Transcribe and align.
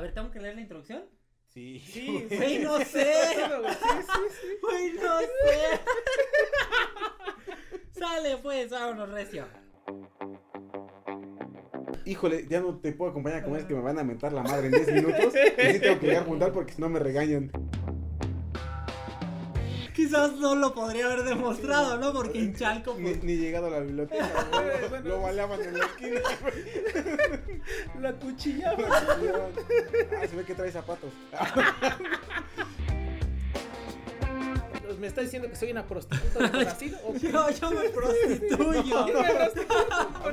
A 0.00 0.02
ver, 0.02 0.14
¿tengo 0.14 0.30
que 0.30 0.40
leer 0.40 0.54
la 0.54 0.62
introducción? 0.62 1.02
Sí. 1.48 1.78
Sí, 1.78 2.26
Güey, 2.34 2.60
no 2.60 2.78
sé. 2.78 2.86
Sí, 2.86 3.40
sí, 3.52 4.22
sí. 4.40 4.46
Güey, 4.62 4.92
no 4.94 5.20
sé. 5.20 5.28
Sale 8.00 8.38
pues, 8.38 8.70
vámonos, 8.70 9.10
recio. 9.10 9.44
Híjole, 12.06 12.46
ya 12.48 12.60
no 12.62 12.78
te 12.78 12.92
puedo 12.92 13.10
acompañar 13.10 13.40
a 13.40 13.44
comer, 13.44 13.60
es 13.60 13.66
que 13.66 13.74
me 13.74 13.82
van 13.82 13.98
a 13.98 14.02
mentar 14.02 14.32
la 14.32 14.42
madre 14.42 14.68
en 14.68 14.72
10 14.72 14.94
minutos. 14.94 15.34
Y 15.34 15.72
sí 15.72 15.80
tengo 15.80 16.00
que 16.00 16.06
llegar 16.06 16.24
puntual 16.24 16.52
porque 16.52 16.72
si 16.72 16.80
no 16.80 16.88
me 16.88 16.98
regañan. 16.98 17.52
Quizás 20.10 20.32
no 20.38 20.56
lo 20.56 20.74
podría 20.74 21.06
haber 21.06 21.22
demostrado, 21.22 21.96
¿no? 21.96 22.12
Porque 22.12 22.40
en 22.40 22.52
Chalco, 22.52 22.96
Ni, 22.98 23.10
pues, 23.10 23.22
ni 23.22 23.36
llegado 23.36 23.68
a 23.68 23.70
la 23.70 23.78
biblioteca, 23.78 24.28
güey. 24.50 24.88
Bueno. 24.88 25.08
Lo 25.08 25.22
baleaban 25.22 25.60
en 25.60 25.78
la 25.78 25.84
esquina, 25.84 26.20
güey. 26.42 26.64
La 28.00 28.12
cuchillaba. 28.14 28.88
Ah, 28.88 29.16
se 30.28 30.34
ve 30.34 30.44
que 30.44 30.56
trae 30.56 30.72
zapatos. 30.72 31.12
¿Me 34.98 35.06
está 35.06 35.20
diciendo 35.20 35.48
que 35.48 35.54
soy 35.54 35.70
una 35.70 35.86
prostituta 35.86 36.40
de 36.40 36.48
Brasil? 36.64 36.96
Yo, 37.22 37.50
yo 37.50 37.70
me 37.70 37.88
prostituyo. 37.90 38.66
Me 38.66 38.82
mí 38.82 38.90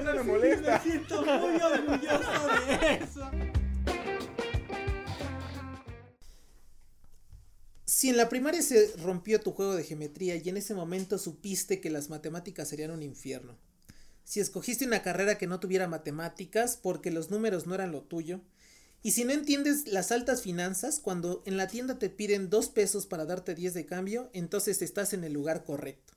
no 0.03 0.13
me 0.15 0.23
molesta. 0.23 0.71
Me 0.71 0.79
siento 0.79 1.23
muy 1.23 1.61
orgulloso 1.61 2.47
de 2.67 2.95
eso. 2.95 3.29
Si 7.97 8.09
en 8.09 8.17
la 8.17 8.29
primaria 8.29 8.61
se 8.61 8.93
rompió 8.97 9.41
tu 9.41 9.53
juego 9.53 9.75
de 9.75 9.83
geometría 9.83 10.35
y 10.35 10.49
en 10.49 10.57
ese 10.57 10.75
momento 10.75 11.17
supiste 11.17 11.81
que 11.81 11.89
las 11.89 12.11
matemáticas 12.11 12.67
serían 12.67 12.91
un 12.91 13.01
infierno. 13.01 13.57
Si 14.23 14.39
escogiste 14.39 14.85
una 14.85 15.01
carrera 15.01 15.39
que 15.39 15.47
no 15.47 15.59
tuviera 15.59 15.87
matemáticas 15.87 16.77
porque 16.77 17.09
los 17.09 17.31
números 17.31 17.65
no 17.65 17.73
eran 17.73 17.91
lo 17.91 18.03
tuyo. 18.03 18.41
Y 19.01 19.13
si 19.13 19.25
no 19.25 19.31
entiendes 19.31 19.87
las 19.87 20.11
altas 20.11 20.43
finanzas, 20.43 20.99
cuando 20.99 21.41
en 21.47 21.57
la 21.57 21.65
tienda 21.65 21.97
te 21.97 22.11
piden 22.11 22.51
dos 22.51 22.69
pesos 22.69 23.07
para 23.07 23.25
darte 23.25 23.55
10 23.55 23.73
de 23.73 23.87
cambio, 23.87 24.29
entonces 24.31 24.83
estás 24.83 25.13
en 25.13 25.23
el 25.23 25.33
lugar 25.33 25.63
correcto. 25.63 26.13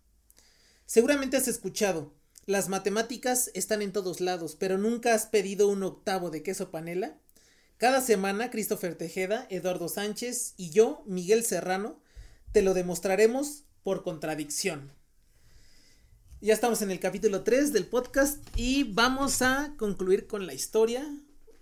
Seguramente 0.84 1.38
has 1.38 1.48
escuchado, 1.48 2.12
las 2.44 2.68
matemáticas 2.68 3.50
están 3.54 3.80
en 3.80 3.92
todos 3.92 4.20
lados, 4.20 4.54
pero 4.54 4.76
nunca 4.76 5.14
has 5.14 5.24
pedido 5.24 5.68
un 5.68 5.82
octavo 5.82 6.28
de 6.28 6.42
queso 6.42 6.70
panela. 6.70 7.16
Cada 7.80 8.02
semana, 8.02 8.50
Christopher 8.50 8.94
Tejeda, 8.94 9.46
Eduardo 9.48 9.88
Sánchez 9.88 10.52
y 10.58 10.68
yo, 10.68 11.02
Miguel 11.06 11.44
Serrano, 11.44 11.98
te 12.52 12.60
lo 12.60 12.74
demostraremos 12.74 13.64
por 13.82 14.02
contradicción. 14.02 14.92
Ya 16.42 16.52
estamos 16.52 16.82
en 16.82 16.90
el 16.90 17.00
capítulo 17.00 17.42
3 17.42 17.72
del 17.72 17.86
podcast 17.86 18.38
y 18.54 18.84
vamos 18.84 19.40
a 19.40 19.74
concluir 19.78 20.26
con 20.26 20.46
la 20.46 20.52
historia 20.52 21.06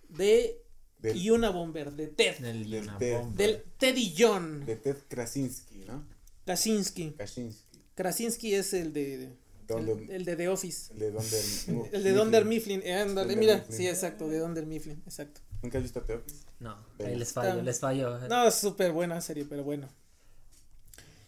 de 0.09 0.61
Del- 0.99 1.23
Yuna 1.23 1.51
Bomber, 1.51 1.93
de 1.93 2.09
Ted, 2.09 2.39
Del 2.39 2.69
Del. 2.69 2.87
Bomber. 2.91 3.25
del 3.37 3.63
Teddy 3.79 4.13
John 4.19 4.67
De 4.67 4.75
Ted 4.75 4.97
Krasinski, 5.07 5.85
¿no? 5.87 6.05
Krasinski. 6.45 7.13
Krasinski. 7.13 7.79
Krasinski 7.95 8.55
es 8.57 8.73
el 8.73 8.93
de, 8.93 9.31
el, 9.69 10.11
el 10.11 10.25
de 10.25 10.35
The 10.35 10.49
Office. 10.49 10.93
El 10.95 10.99
de 10.99 11.11
Donder. 11.13 11.45
El 11.93 12.03
de 12.03 12.13
Donder 12.13 12.45
Mifflin, 12.45 12.81
eh, 12.85 12.95
ándale, 12.95 13.35
Dunder 13.35 13.39
mira, 13.39 13.57
Mifflin. 13.59 13.77
sí, 13.77 13.87
exacto, 13.87 14.29
de 14.29 14.39
Donder 14.39 14.67
Mifflin, 14.67 15.01
exacto. 15.07 15.41
¿Nunca 15.63 15.79
has 15.79 15.85
visto 15.85 16.03
The 16.03 16.15
Office? 16.15 16.45
No, 16.61 16.77
ahí 17.05 17.17
les 17.17 17.33
fallo, 17.33 17.63
les 17.63 17.81
fallo. 17.81 18.19
No, 18.29 18.47
es 18.47 18.55
súper 18.55 18.93
buena 18.93 19.21
serie, 19.21 19.45
pero 19.45 19.65
bueno. 19.65 19.89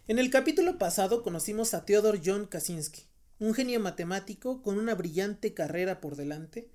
En 0.06 0.18
el 0.18 0.30
capítulo 0.30 0.78
pasado 0.78 1.22
conocimos 1.22 1.74
a 1.74 1.84
Theodor 1.84 2.20
John 2.24 2.46
Kaczynski, 2.46 3.02
un 3.38 3.54
genio 3.54 3.80
matemático 3.80 4.62
con 4.62 4.78
una 4.78 4.94
brillante 4.94 5.54
carrera 5.54 6.00
por 6.00 6.16
delante, 6.16 6.68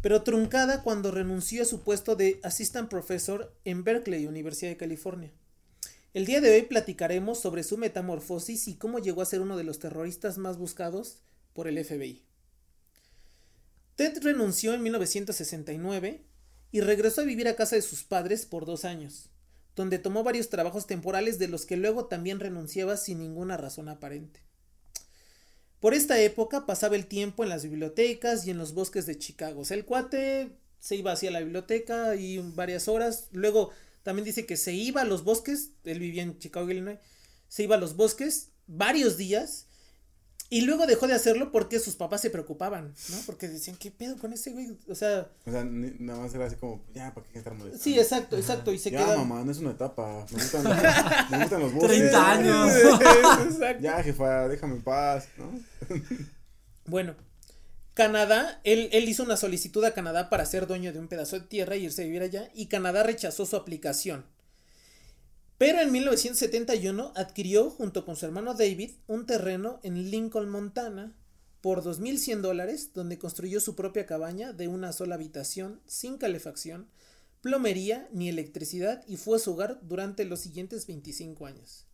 pero 0.00 0.22
truncada 0.22 0.82
cuando 0.82 1.10
renunció 1.10 1.62
a 1.62 1.66
su 1.66 1.82
puesto 1.82 2.16
de 2.16 2.40
Assistant 2.42 2.90
Professor 2.90 3.54
en 3.64 3.84
Berkeley, 3.84 4.26
Universidad 4.26 4.70
de 4.70 4.76
California. 4.76 5.30
El 6.12 6.26
día 6.26 6.40
de 6.40 6.54
hoy 6.54 6.62
platicaremos 6.62 7.40
sobre 7.40 7.64
su 7.64 7.76
metamorfosis 7.76 8.68
y 8.68 8.76
cómo 8.76 8.98
llegó 8.98 9.22
a 9.22 9.26
ser 9.26 9.40
uno 9.40 9.56
de 9.56 9.64
los 9.64 9.78
terroristas 9.78 10.38
más 10.38 10.58
buscados 10.58 11.22
por 11.54 11.68
el 11.68 11.82
FBI. 11.82 12.22
Ted 13.96 14.22
renunció 14.22 14.74
en 14.74 14.82
1969 14.82 16.22
y 16.74 16.80
regresó 16.80 17.20
a 17.20 17.24
vivir 17.24 17.46
a 17.46 17.54
casa 17.54 17.76
de 17.76 17.82
sus 17.82 18.02
padres 18.02 18.46
por 18.46 18.66
dos 18.66 18.84
años, 18.84 19.30
donde 19.76 20.00
tomó 20.00 20.24
varios 20.24 20.48
trabajos 20.48 20.88
temporales 20.88 21.38
de 21.38 21.46
los 21.46 21.66
que 21.66 21.76
luego 21.76 22.06
también 22.06 22.40
renunciaba 22.40 22.96
sin 22.96 23.20
ninguna 23.20 23.56
razón 23.56 23.88
aparente. 23.88 24.40
Por 25.78 25.94
esta 25.94 26.18
época 26.18 26.66
pasaba 26.66 26.96
el 26.96 27.06
tiempo 27.06 27.44
en 27.44 27.50
las 27.50 27.62
bibliotecas 27.62 28.44
y 28.44 28.50
en 28.50 28.58
los 28.58 28.74
bosques 28.74 29.06
de 29.06 29.16
Chicago. 29.16 29.62
El 29.70 29.84
cuate 29.84 30.50
se 30.80 30.96
iba 30.96 31.12
hacia 31.12 31.30
la 31.30 31.38
biblioteca 31.38 32.16
y 32.16 32.38
varias 32.38 32.88
horas. 32.88 33.28
Luego 33.30 33.70
también 34.02 34.24
dice 34.24 34.44
que 34.44 34.56
se 34.56 34.72
iba 34.72 35.02
a 35.02 35.04
los 35.04 35.22
bosques. 35.22 35.70
Él 35.84 36.00
vivía 36.00 36.24
en 36.24 36.40
Chicago, 36.40 36.68
Illinois. 36.68 36.98
Se 37.46 37.62
iba 37.62 37.76
a 37.76 37.78
los 37.78 37.94
bosques 37.94 38.48
varios 38.66 39.16
días. 39.16 39.68
Y 40.50 40.60
luego 40.60 40.86
dejó 40.86 41.06
de 41.08 41.14
hacerlo 41.14 41.50
porque 41.50 41.80
sus 41.80 41.96
papás 41.96 42.20
se 42.20 42.30
preocupaban, 42.30 42.94
¿no? 43.10 43.16
Porque 43.26 43.48
decían, 43.48 43.76
¿qué 43.76 43.90
pedo 43.90 44.16
con 44.18 44.32
ese 44.32 44.52
güey? 44.52 44.76
O 44.88 44.94
sea, 44.94 45.28
O 45.46 45.50
sea, 45.50 45.64
ni- 45.64 45.94
nada 45.98 46.20
más 46.20 46.34
era 46.34 46.44
así 46.46 46.56
como, 46.56 46.84
ya, 46.94 47.12
¿para 47.14 47.26
qué 47.26 47.38
estar 47.38 47.54
molestando? 47.54 47.82
sí, 47.82 47.98
exacto, 47.98 48.36
exacto. 48.36 48.72
Y 48.72 48.78
se 48.78 48.90
ya, 48.90 49.16
mamá, 49.16 49.42
no 49.42 49.50
es 49.50 49.58
una 49.58 49.70
etapa. 49.70 50.24
Me 50.30 50.36
gustan, 50.42 50.62
me 51.30 51.38
gustan 51.38 51.60
los 51.60 51.72
bosques. 51.72 51.98
30 51.98 52.30
años. 52.32 52.72
Exacto. 53.46 53.82
Ya, 53.82 54.02
jefa, 54.02 54.46
déjame 54.48 54.74
en 54.76 54.82
paz, 54.82 55.28
¿no? 55.38 55.50
Bueno, 56.86 57.14
Canadá, 57.94 58.60
él, 58.64 58.88
él 58.92 59.08
hizo 59.08 59.22
una 59.22 59.36
solicitud 59.36 59.84
a 59.84 59.94
Canadá 59.94 60.28
para 60.28 60.44
ser 60.46 60.66
dueño 60.66 60.92
de 60.92 60.98
un 60.98 61.08
pedazo 61.08 61.38
de 61.40 61.46
tierra 61.46 61.76
y 61.76 61.84
irse 61.84 62.02
a 62.02 62.06
vivir 62.06 62.22
allá, 62.22 62.50
y 62.54 62.66
Canadá 62.66 63.02
rechazó 63.02 63.46
su 63.46 63.56
aplicación. 63.56 64.26
Pero 65.64 65.80
en 65.80 65.92
1971 65.92 67.14
adquirió, 67.16 67.70
junto 67.70 68.04
con 68.04 68.16
su 68.16 68.26
hermano 68.26 68.52
David, 68.52 68.90
un 69.06 69.24
terreno 69.24 69.80
en 69.82 70.10
Lincoln, 70.10 70.50
Montana, 70.50 71.16
por 71.62 71.82
2.100 71.82 72.42
dólares, 72.42 72.90
donde 72.92 73.16
construyó 73.16 73.60
su 73.60 73.74
propia 73.74 74.04
cabaña 74.04 74.52
de 74.52 74.68
una 74.68 74.92
sola 74.92 75.14
habitación, 75.14 75.80
sin 75.86 76.18
calefacción, 76.18 76.90
plomería 77.40 78.10
ni 78.12 78.28
electricidad, 78.28 79.02
y 79.08 79.16
fue 79.16 79.38
su 79.38 79.52
hogar 79.52 79.78
durante 79.80 80.26
los 80.26 80.40
siguientes 80.40 80.86
25 80.86 81.46
años. 81.46 81.86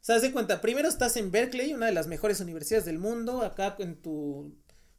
O 0.00 0.04
sea, 0.04 0.16
haz 0.16 0.22
de 0.22 0.32
cuenta, 0.32 0.62
primero 0.62 0.88
estás 0.88 1.18
en 1.18 1.30
Berkeley, 1.30 1.74
una 1.74 1.84
de 1.84 1.92
las 1.92 2.06
mejores 2.06 2.40
universidades 2.40 2.86
del 2.86 2.98
mundo, 2.98 3.42
acá 3.42 3.76
en 3.80 3.96
tu 3.96 4.54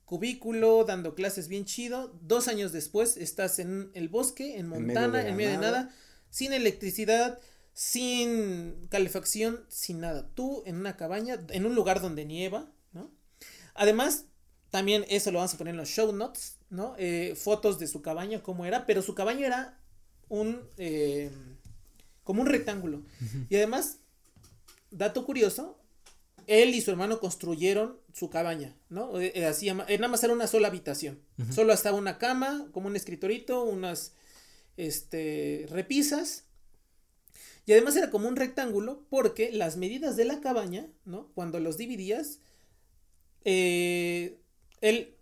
cubículo, 0.05 0.83
dando 0.83 1.15
clases 1.15 1.47
bien 1.47 1.65
chido. 1.65 2.15
Dos 2.21 2.47
años 2.47 2.71
después 2.71 3.17
estás 3.17 3.57
en 3.57 3.89
el 3.95 4.09
bosque, 4.09 4.59
en 4.59 4.69
medio 4.69 4.85
Montana, 4.85 5.23
de 5.23 5.29
en 5.29 5.35
medio 5.35 5.49
de 5.49 5.57
nada, 5.57 5.89
sin 6.29 6.53
electricidad, 6.53 7.39
sin 7.73 8.87
calefacción, 8.89 9.65
sin 9.69 9.99
nada. 9.99 10.29
Tú 10.33 10.63
en 10.65 10.75
una 10.75 10.97
cabaña, 10.97 11.39
en 11.49 11.65
un 11.65 11.75
lugar 11.75 12.01
donde 12.01 12.25
nieva, 12.25 12.71
¿no? 12.93 13.11
Además, 13.73 14.25
también 14.69 15.05
eso 15.09 15.31
lo 15.31 15.39
vamos 15.39 15.53
a 15.53 15.57
poner 15.57 15.73
en 15.73 15.77
los 15.77 15.89
show 15.89 16.11
notes, 16.11 16.57
¿no? 16.69 16.95
Eh, 16.97 17.35
fotos 17.35 17.79
de 17.79 17.87
su 17.87 18.01
cabaña, 18.01 18.41
cómo 18.41 18.65
era, 18.65 18.85
pero 18.85 19.01
su 19.01 19.15
cabaña 19.15 19.45
era 19.45 19.79
un, 20.29 20.61
eh, 20.77 21.31
como 22.23 22.41
un 22.41 22.47
rectángulo. 22.47 23.03
Y 23.49 23.55
además, 23.57 23.99
dato 24.89 25.25
curioso, 25.25 25.77
él 26.47 26.73
y 26.73 26.81
su 26.81 26.91
hermano 26.91 27.19
construyeron 27.19 27.97
su 28.13 28.29
cabaña, 28.29 28.75
¿no? 28.89 29.19
Eh, 29.19 29.45
así 29.45 29.67
nada 29.67 30.07
más 30.07 30.23
era 30.23 30.33
una 30.33 30.47
sola 30.47 30.67
habitación. 30.67 31.19
Solo 31.53 31.73
estaba 31.73 31.97
una 31.97 32.17
cama, 32.17 32.67
como 32.71 32.88
un 32.88 32.95
escritorito, 32.95 33.63
unas 33.63 34.13
este, 34.77 35.65
repisas. 35.69 36.45
Y 37.66 37.73
además 37.73 37.95
era 37.95 38.09
como 38.09 38.27
un 38.27 38.35
rectángulo 38.35 39.03
porque 39.09 39.51
las 39.51 39.77
medidas 39.77 40.16
de 40.16 40.25
la 40.25 40.41
cabaña, 40.41 40.88
¿no? 41.05 41.27
Cuando 41.35 41.59
los 41.59 41.77
dividías, 41.77 42.39
eh, 43.45 44.38
él 44.81 45.16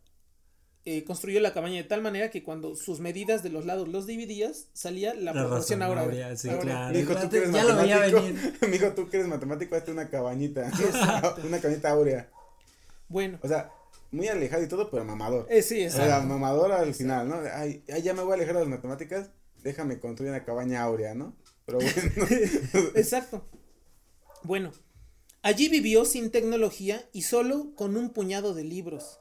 eh, 0.85 1.03
construyó 1.03 1.39
la 1.41 1.53
cabaña 1.53 1.75
de 1.75 1.83
tal 1.83 2.01
manera 2.01 2.31
que 2.31 2.41
cuando 2.43 2.75
sus 2.75 2.99
medidas 2.99 3.43
de 3.43 3.49
los 3.49 3.65
lados 3.65 3.87
los 3.89 4.07
dividías, 4.07 4.67
salía 4.73 5.13
la, 5.13 5.33
La 5.33 5.41
proporción 5.41 5.81
áurea, 5.83 6.35
sí, 6.35 6.49
claro. 6.61 6.97
Mijo, 6.97 7.15
tú 7.15 7.29
que 7.29 7.37
eres 7.37 7.51
Ya 7.51 7.63
lo 7.63 7.75
veía 7.75 7.99
matemático. 7.99 8.21
venir. 8.23 8.57
Mijo, 8.69 8.91
tú 8.93 9.09
que 9.09 9.17
eres 9.17 9.29
matemático, 9.29 9.75
hazte 9.75 9.91
una 9.91 10.09
cabañita. 10.09 10.71
una 11.45 11.59
cabañita 11.59 11.91
áurea. 11.91 12.29
Bueno, 13.09 13.37
O 13.41 13.47
sea, 13.47 13.71
muy 14.11 14.27
alejado 14.27 14.63
y 14.63 14.67
todo, 14.67 14.89
pero 14.89 15.03
mamador. 15.03 15.45
eh, 15.49 15.61
sí, 15.61 15.85
O 15.85 15.91
sea, 15.91 16.05
exacto. 16.05 16.27
mamador 16.27 16.71
al 16.71 16.93
final, 16.95 17.27
¿no? 17.27 17.41
Ay, 17.53 17.83
ay, 17.93 18.01
ya 18.01 18.13
me 18.13 18.21
voy 18.23 18.31
a 18.31 18.35
alejar 18.35 18.55
de 18.55 18.61
las 18.61 18.69
matemáticas, 18.69 19.29
déjame 19.61 19.99
construir 19.99 20.31
una 20.31 20.43
cabaña 20.45 20.81
áurea, 20.81 21.13
¿no? 21.13 21.35
Pero 21.69 21.79
bueno. 21.79 22.91
Exacto. 22.95 23.47
Bueno, 24.43 24.71
allí 25.41 25.69
vivió 25.69 26.05
sin 26.05 26.31
tecnología 26.31 27.07
y 27.13 27.23
solo 27.23 27.73
con 27.75 27.97
un 27.97 28.09
puñado 28.11 28.53
de 28.53 28.63
libros. 28.63 29.19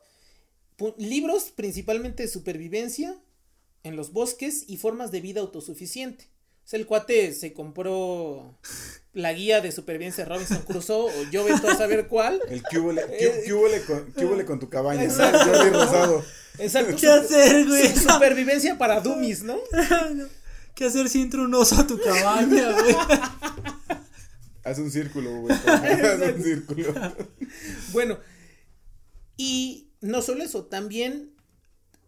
Pu- 0.79 0.95
libros 0.97 1.51
principalmente 1.55 2.23
de 2.23 2.29
supervivencia 2.29 3.17
en 3.83 3.97
los 3.97 4.13
bosques 4.13 4.65
y 4.69 4.77
formas 4.77 5.11
de 5.11 5.21
vida 5.21 5.41
autosuficiente. 5.41 6.25
O 6.65 6.69
sea, 6.71 6.79
el 6.79 6.87
cuate 6.87 7.33
se 7.33 7.53
compró 7.55 8.59
la 9.15 9.33
guía 9.33 9.61
de 9.61 9.73
supervivencia 9.73 10.25
de 10.25 10.31
Robinson 10.31 10.63
Crusoe 10.67 11.11
o 11.11 11.31
yo 11.31 11.45
vete 11.45 11.67
a 11.67 11.77
saber 11.77 12.09
cuál. 12.09 12.41
El 12.49 12.63
cúbole, 12.63 13.03
Eh, 13.11 13.45
cúbole 13.49 13.81
con, 13.83 14.13
cúbole 14.13 14.45
con 14.45 14.61
tu 14.61 14.69
cabaña, 14.69 15.03
¿no? 15.03 15.09
Exacto. 15.11 15.71
Rosado. 15.71 16.25
Exacto. 16.59 16.97
¿Qué 17.01 17.07
hacer, 17.09 17.67
güey? 17.67 17.89
Su- 17.89 18.01
supervivencia 18.11 18.77
para 18.77 19.01
dummies, 19.01 19.43
¿no? 19.43 19.57
¿Qué 20.79 20.85
hacer 20.85 21.09
si 21.09 21.21
entra 21.21 21.43
un 21.43 21.53
oso 21.55 21.75
a 21.75 21.85
tu 21.89 21.99
cabaña, 22.01 22.71
güey? 22.71 22.95
Haz 24.63 24.79
un 24.79 24.93
círculo, 24.93 25.41
güey. 25.41 25.53
Haz 25.53 26.37
un 26.37 26.41
círculo. 26.41 26.95
Bueno, 27.91 28.17
y 29.37 29.89
no 30.01 30.23
solo 30.23 30.45
eso, 30.45 30.67
también 30.67 31.35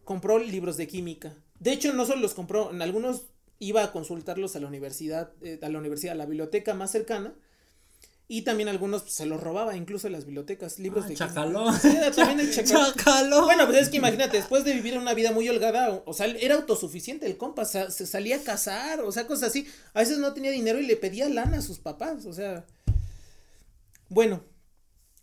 compró 0.04 0.38
libros 0.38 0.76
de 0.76 0.86
química. 0.86 1.34
De 1.58 1.72
hecho, 1.72 1.92
no 1.94 2.06
solo 2.06 2.20
los 2.20 2.34
compró, 2.34 2.70
en 2.70 2.80
algunos 2.80 3.24
iba 3.58 3.82
a 3.82 3.90
consultarlos 3.90 4.54
a 4.54 4.60
la 4.60 4.68
universidad, 4.68 5.32
eh, 5.42 5.58
a 5.60 5.68
la 5.68 5.80
universidad, 5.80 6.12
a 6.12 6.18
la 6.18 6.26
biblioteca 6.26 6.72
más 6.72 6.92
cercana. 6.92 7.34
Y 8.32 8.42
también 8.42 8.68
algunos 8.68 9.02
se 9.08 9.26
los 9.26 9.40
robaba, 9.40 9.76
incluso 9.76 10.06
en 10.06 10.12
las 10.12 10.24
bibliotecas, 10.24 10.78
libros 10.78 11.04
Ah, 11.04 11.08
de 11.08 11.14
chacalón. 11.16 11.74
Sí, 11.80 11.88
también 12.14 12.38
el 12.38 12.50
chacalón. 12.54 12.94
Chacalón. 12.94 13.44
Bueno, 13.44 13.66
pues 13.66 13.78
es 13.82 13.88
que 13.88 13.96
imagínate, 13.96 14.36
después 14.36 14.62
de 14.64 14.72
vivir 14.72 14.96
una 14.96 15.14
vida 15.14 15.32
muy 15.32 15.48
holgada, 15.48 15.90
o, 15.90 16.04
o 16.06 16.14
sea, 16.14 16.26
era 16.26 16.54
autosuficiente 16.54 17.26
el 17.26 17.36
compa, 17.36 17.64
sa- 17.64 17.90
se 17.90 18.06
salía 18.06 18.36
a 18.36 18.40
cazar, 18.44 19.00
o 19.00 19.10
sea, 19.10 19.26
cosas 19.26 19.48
así. 19.48 19.66
A 19.94 19.98
veces 19.98 20.18
no 20.18 20.32
tenía 20.32 20.52
dinero 20.52 20.78
y 20.78 20.86
le 20.86 20.94
pedía 20.96 21.28
lana 21.28 21.58
a 21.58 21.62
sus 21.62 21.80
papás, 21.80 22.24
o 22.24 22.32
sea. 22.32 22.64
Bueno, 24.08 24.44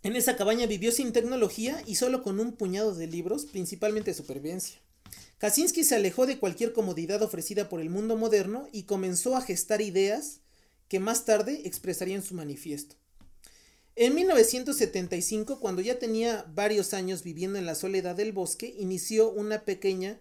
en 0.03 0.17
esa 0.17 0.35
cabaña 0.35 0.65
vivió 0.65 0.91
sin 0.91 1.13
tecnología 1.13 1.81
y 1.85 1.95
solo 1.95 2.23
con 2.23 2.41
un 2.41 2.57
puñado 2.57 2.93
de 2.93 3.07
libros, 3.07 3.45
principalmente 3.45 4.11
de 4.11 4.17
supervivencia. 4.17 4.79
Kaczynski 5.37 5.85
se 5.85 5.95
alejó 5.95 6.25
de 6.25 6.39
cualquier 6.39 6.73
comodidad 6.73 7.21
ofrecida 7.21 7.69
por 7.69 7.79
el 7.79 7.89
mundo 7.89 8.17
moderno 8.17 8.67
y 8.73 8.83
comenzó 8.83 9.37
a 9.37 9.41
gestar 9.41 9.79
ideas 9.79 10.41
que 10.89 10.99
más 10.99 11.23
tarde 11.23 11.61
expresaría 11.63 12.15
en 12.15 12.23
su 12.23 12.33
manifiesto. 12.35 12.96
En 13.97 14.13
1975, 14.15 15.59
cuando 15.59 15.81
ya 15.81 15.97
tenía 15.99 16.45
varios 16.53 16.93
años 16.93 17.23
viviendo 17.23 17.57
en 17.57 17.65
la 17.65 17.75
soledad 17.75 18.15
del 18.15 18.31
bosque, 18.31 18.75
inició 18.77 19.31
una 19.31 19.65
pequeña, 19.65 20.19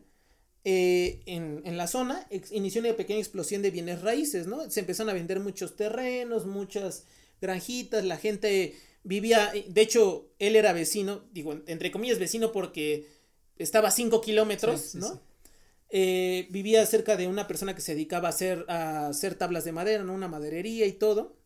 eh, 0.65 1.21
en, 1.27 1.63
en 1.65 1.77
la 1.79 1.87
zona, 1.89 2.27
ex- 2.31 2.53
inició 2.53 2.81
una 2.83 2.95
pequeña 2.97 3.21
explosión 3.21 3.63
de 3.63 3.71
bienes 3.73 4.03
raíces, 4.03 4.47
¿no? 4.47 4.71
Se 4.71 4.81
empezaron 4.81 5.11
a 5.11 5.15
vender 5.15 5.41
muchos 5.41 5.77
terrenos, 5.77 6.47
muchas 6.47 7.05
granjitas, 7.41 8.05
la 8.05 8.19
gente 8.19 8.77
vivía, 9.05 9.53
de 9.69 9.83
hecho, 9.83 10.31
él 10.39 10.57
era 10.57 10.73
vecino, 10.73 11.25
digo, 11.33 11.61
entre 11.67 11.91
comillas 11.93 12.19
vecino 12.19 12.53
porque 12.53 13.09
estaba 13.59 13.89
a 13.89 13.93
5 13.93 14.21
kilómetros, 14.23 14.81
Sí, 14.83 14.89
sí, 14.93 14.99
¿no? 14.99 15.09
sí. 15.09 15.21
Eh, 15.91 16.49
vivía 16.51 16.85
cerca 16.87 17.17
de 17.17 17.29
una 17.29 17.47
persona 17.47 17.75
que 17.75 17.81
se 17.81 17.93
dedicaba 17.95 18.29
a 18.29 18.31
hacer, 18.31 18.65
a 18.69 19.09
hacer 19.09 19.37
tablas 19.37 19.65
de 19.65 19.73
madera, 19.73 20.03
¿no? 20.05 20.15
Una 20.15 20.29
maderería 20.29 20.87
y 20.87 20.93
todo. 20.93 21.37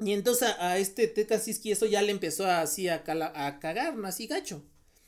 Y 0.00 0.12
entonces 0.12 0.48
a, 0.48 0.70
a 0.72 0.78
este 0.78 1.08
Ted 1.08 1.26
Kaczynski 1.28 1.72
eso 1.72 1.86
ya 1.86 2.02
le 2.02 2.12
empezó 2.12 2.46
a, 2.46 2.60
así 2.60 2.88
a, 2.88 3.02
cala- 3.04 3.32
a 3.34 3.58
cagar, 3.58 3.96
¿no? 3.96 4.06
Así 4.06 4.26
gacho. 4.26 4.62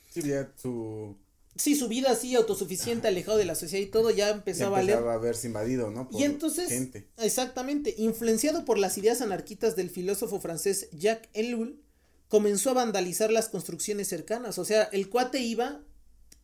Sí, 0.09 0.21
ya 0.23 0.51
su. 0.61 1.15
Sí, 1.55 1.75
su 1.75 1.89
vida 1.89 2.11
así 2.11 2.33
autosuficiente, 2.35 3.09
alejado 3.09 3.37
de 3.37 3.43
la 3.45 3.55
sociedad 3.55 3.85
y 3.85 3.89
todo, 3.89 4.09
ya 4.09 4.27
Ya 4.27 4.29
empezó 4.29 4.67
a 4.67 4.69
valer. 4.69 4.91
empezaba 4.95 5.13
a 5.15 5.17
verse 5.17 5.47
invadido, 5.47 5.91
¿no? 5.91 6.09
Por 6.09 6.19
Y 6.19 6.23
entonces, 6.23 6.69
Gente. 6.69 7.07
exactamente, 7.17 7.93
influenciado 7.97 8.63
por 8.63 8.77
las 8.77 8.97
ideas 8.97 9.21
anarquistas 9.21 9.75
del 9.75 9.89
filósofo 9.89 10.39
francés 10.39 10.87
Jacques 10.93 11.29
Ellul, 11.33 11.81
comenzó 12.29 12.69
a 12.69 12.73
vandalizar 12.73 13.31
las 13.31 13.49
construcciones 13.49 14.07
cercanas. 14.07 14.59
O 14.59 14.65
sea, 14.65 14.83
el 14.93 15.09
cuate 15.09 15.39
iba 15.39 15.81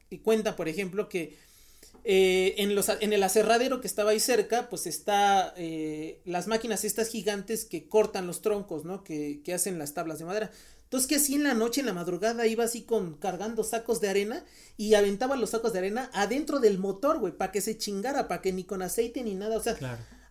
y 0.10 0.20
cuenta, 0.20 0.58
por 0.58 0.68
ejemplo, 0.68 1.08
que 1.08 1.38
eh, 2.09 2.56
en, 2.59 2.74
los, 2.74 2.88
en 2.88 3.12
el 3.12 3.21
aserradero 3.21 3.81
que 3.81 3.88
estaba 3.88 4.12
ahí 4.12 4.21
cerca, 4.21 4.69
pues 4.69 4.88
está 4.88 5.54
eh, 5.57 6.21
las 6.24 6.48
máquinas 6.48 6.86
estas 6.86 7.09
gigantes 7.09 7.65
que 7.65 7.89
cortan 7.89 8.27
los 8.27 8.42
troncos, 8.42 8.86
¿no? 8.86 9.04
Que, 9.04 9.42
que 9.44 9.54
hacen 9.54 9.77
las 9.77 9.94
tablas 9.94 10.18
de 10.18 10.24
madera. 10.24 10.50
Entonces, 10.83 11.09
que 11.09 11.15
así 11.18 11.36
en 11.36 11.44
la 11.44 11.54
noche, 11.54 11.81
en 11.81 11.88
la 11.88 11.92
madrugada, 11.92 12.48
iba 12.48 12.63
así 12.63 12.83
con 12.83 13.15
cargando 13.15 13.65
sacos 13.65 14.00
de 14.00 14.07
arena 14.07 14.45
y 14.77 14.94
aventaba 14.94 15.36
los 15.36 15.50
sacos 15.50 15.74
de 15.74 15.80
arena 15.80 16.09
adentro 16.13 16.59
del 16.59 16.77
motor, 16.77 17.19
güey, 17.19 17.33
para 17.33 17.51
que 17.51 17.59
se 17.59 17.77
chingara, 17.77 18.30
para 18.30 18.42
que 18.42 18.53
ni 18.53 18.63
con 18.63 18.81
aceite 18.81 19.21
ni 19.21 19.36
nada, 19.36 19.57
o 19.57 19.62
sea. 19.62 19.75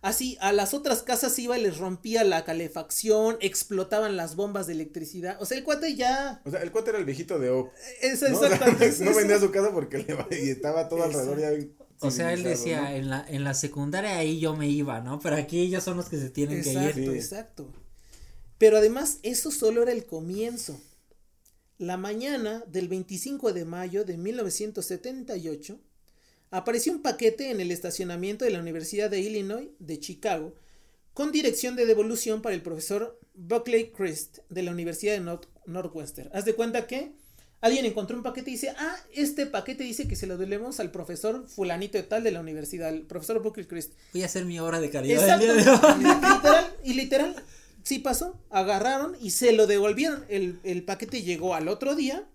Así, 0.01 0.37
a 0.41 0.51
las 0.53 0.73
otras 0.73 1.01
casas 1.01 1.37
iba 1.39 1.57
y 1.57 1.61
les 1.61 1.77
rompía 1.77 2.23
la 2.23 2.45
calefacción, 2.45 3.37
explotaban 3.41 4.15
las 4.15 4.35
bombas 4.35 4.67
de 4.67 4.73
electricidad. 4.73 5.37
O 5.41 5.45
sea, 5.45 5.57
el 5.57 5.63
cuate 5.63 5.95
ya. 5.95 6.41
O 6.45 6.51
sea, 6.51 6.61
el 6.61 6.71
cuate 6.71 6.91
era 6.91 6.99
el 6.99 7.05
viejito 7.05 7.39
de 7.39 7.49
O. 7.49 7.71
Es 8.01 8.21
¿no? 8.21 8.37
O 8.37 8.39
sea, 8.39 8.47
exactamente. 8.49 9.03
no 9.05 9.15
vendía 9.15 9.39
su 9.39 9.51
casa 9.51 9.71
porque 9.71 9.97
le 9.99 10.15
y 10.45 10.49
estaba 10.51 10.87
todo 10.87 10.99
Exacto. 10.99 11.19
alrededor 11.31 11.39
ya 11.41 11.49
bien 11.51 11.75
O 11.99 12.11
sea, 12.11 12.33
él 12.33 12.43
decía, 12.43 12.81
¿no? 12.81 12.89
en 12.89 13.09
la, 13.09 13.25
en 13.27 13.43
la 13.43 13.53
secundaria 13.55 14.17
ahí 14.17 14.39
yo 14.39 14.55
me 14.55 14.69
iba, 14.69 15.01
¿no? 15.01 15.19
Pero 15.19 15.35
aquí 15.35 15.59
ellos 15.61 15.83
son 15.83 15.97
los 15.97 16.09
que 16.09 16.17
se 16.19 16.29
tienen 16.29 16.61
que 16.61 16.71
Exacto, 16.71 16.99
ir. 16.99 17.11
Sí. 17.11 17.15
exacto. 17.17 17.73
Pero 18.59 18.77
además, 18.77 19.19
eso 19.23 19.51
solo 19.51 19.83
era 19.83 19.91
el 19.91 20.05
comienzo. 20.05 20.79
La 21.79 21.97
mañana 21.97 22.63
del 22.67 22.87
25 22.87 23.53
de 23.53 23.65
mayo 23.65 24.03
de 24.03 24.17
1978, 24.17 25.79
apareció 26.51 26.91
un 26.93 27.01
paquete 27.01 27.51
en 27.51 27.59
el 27.61 27.71
estacionamiento 27.71 28.45
de 28.45 28.51
la 28.51 28.59
Universidad 28.59 29.09
de 29.09 29.19
Illinois 29.19 29.69
de 29.79 29.99
Chicago 29.99 30.53
con 31.13 31.31
dirección 31.31 31.75
de 31.75 31.85
devolución 31.85 32.41
para 32.41 32.55
el 32.55 32.61
profesor 32.61 33.19
Buckley 33.33 33.91
Christ 33.91 34.39
de 34.49 34.63
la 34.63 34.71
Universidad 34.71 35.13
de 35.13 35.21
North- 35.21 35.47
Northwestern. 35.65 36.29
Haz 36.33 36.45
de 36.45 36.53
cuenta 36.53 36.85
que 36.87 37.11
alguien 37.59 37.85
encontró 37.85 38.15
un 38.17 38.23
paquete 38.23 38.51
y 38.51 38.53
dice, 38.53 38.73
ah, 38.77 38.95
este 39.13 39.47
paquete 39.47 39.83
dice 39.83 40.07
que 40.07 40.15
se 40.15 40.27
lo 40.27 40.37
debemos 40.37 40.79
al 40.79 40.91
profesor 40.91 41.47
fulanito 41.47 41.97
de 41.97 42.03
tal 42.03 42.23
de 42.23 42.31
la 42.31 42.39
universidad, 42.39 42.89
el 42.89 43.01
profesor 43.01 43.41
Buckley 43.41 43.65
Christ. 43.65 43.93
Voy 44.13 44.21
a 44.23 44.27
hacer 44.27 44.45
mi 44.45 44.59
obra 44.59 44.79
de 44.79 44.89
caridad 44.91 45.41
el 45.41 45.49
Exacto. 45.49 45.73
día 45.99 46.13
de 46.13 46.21
hoy. 46.23 46.33
literal, 46.35 46.75
y 46.83 46.93
literal, 46.93 47.35
sí 47.83 47.97
pasó. 47.99 48.39
Agarraron 48.51 49.15
y 49.19 49.31
se 49.31 49.53
lo 49.53 49.65
devolvieron. 49.65 50.23
El, 50.29 50.59
el 50.63 50.83
paquete 50.83 51.23
llegó 51.23 51.55
al 51.55 51.67
otro 51.67 51.95
día. 51.95 52.27